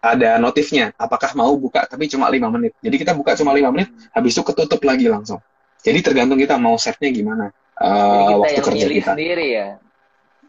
ada 0.01 0.41
notifnya. 0.41 0.95
Apakah 0.97 1.35
mau 1.37 1.53
buka? 1.59 1.85
Tapi 1.85 2.09
cuma 2.09 2.31
lima 2.33 2.49
menit. 2.49 2.73
Jadi 2.81 2.97
kita 3.03 3.13
buka 3.13 3.37
cuma 3.37 3.53
lima 3.53 3.69
menit, 3.75 3.93
habis 4.15 4.33
itu 4.33 4.43
ketutup 4.47 4.81
lagi 4.87 5.11
langsung. 5.11 5.43
Jadi 5.83 5.99
tergantung 6.01 6.41
kita 6.41 6.57
mau 6.57 6.79
setnya 6.81 7.11
gimana. 7.13 7.53
Uh, 7.81 8.45
waktu 8.45 8.61
kerja 8.61 8.87
kita. 8.93 9.11
sendiri 9.17 9.47
ya. 9.57 9.69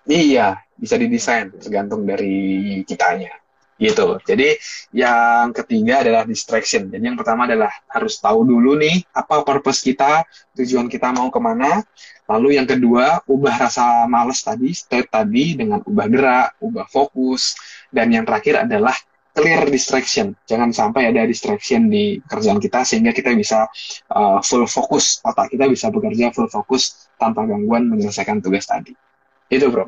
Iya, 0.04 0.48
bisa 0.76 1.00
didesain 1.00 1.48
tergantung 1.56 2.04
dari 2.04 2.82
kitanya 2.84 3.41
gitu. 3.82 4.22
Jadi 4.22 4.62
yang 4.94 5.50
ketiga 5.58 6.06
adalah 6.06 6.24
distraction. 6.30 6.94
Jadi 6.94 7.02
yang 7.02 7.17
pertama 7.17 7.50
adalah 7.50 7.74
harus 7.89 8.22
tahu 8.22 8.46
dulu 8.46 8.78
nih 8.78 9.02
apa 9.10 9.41
purpose 9.41 9.82
kita, 9.82 10.22
tujuan 10.54 10.86
kita 10.86 11.10
mau 11.10 11.34
ke 11.34 11.41
mana. 11.41 11.82
Lalu 12.30 12.62
yang 12.62 12.70
kedua, 12.70 13.26
ubah 13.26 13.58
rasa 13.58 14.06
males 14.06 14.46
tadi, 14.46 14.70
state 14.72 15.10
tadi 15.10 15.58
dengan 15.58 15.82
ubah 15.82 16.08
gerak, 16.08 16.50
ubah 16.62 16.86
fokus. 16.88 17.58
Dan 17.89 18.13
yang 18.13 18.24
terakhir 18.24 18.70
adalah 18.70 18.94
clear 19.34 19.65
distraction. 19.67 20.38
Jangan 20.46 20.72
sampai 20.72 21.10
ada 21.10 21.26
distraction 21.26 21.89
di 21.89 22.22
kerjaan 22.22 22.62
kita 22.62 22.86
sehingga 22.86 23.12
kita 23.12 23.34
bisa 23.34 23.65
uh, 24.13 24.39
full 24.46 24.70
fokus. 24.70 25.20
Otak 25.26 25.52
kita 25.52 25.65
bisa 25.67 25.89
bekerja 25.89 26.30
full 26.32 26.48
fokus 26.48 27.11
tanpa 27.22 27.46
gangguan 27.46 27.86
menyelesaikan 27.86 28.42
tugas 28.42 28.66
tadi. 28.66 28.98
Itu 29.46 29.70
bro. 29.70 29.86